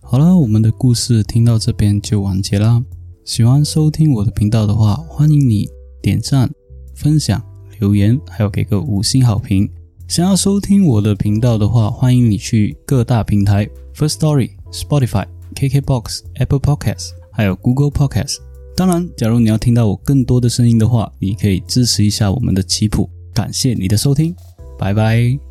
[0.00, 2.82] 好了，我们的故事听到这边就完结啦。
[3.24, 5.68] 喜欢收听我的频道的话，欢迎你
[6.00, 6.50] 点赞、
[6.94, 7.42] 分享、
[7.78, 9.70] 留言，还有给个五星好评。
[10.08, 18.38] 想要收听我的频道的话，欢迎你去各大平台 First Story、Spotify、KKBox、Apple Podcasts，还有 Google Podcasts。
[18.74, 23.08] 当然，假如你要听到我更多的声音的话，你可以支持一下我们的棋谱。
[23.34, 24.34] 感谢你的收听，
[24.78, 25.47] 拜拜。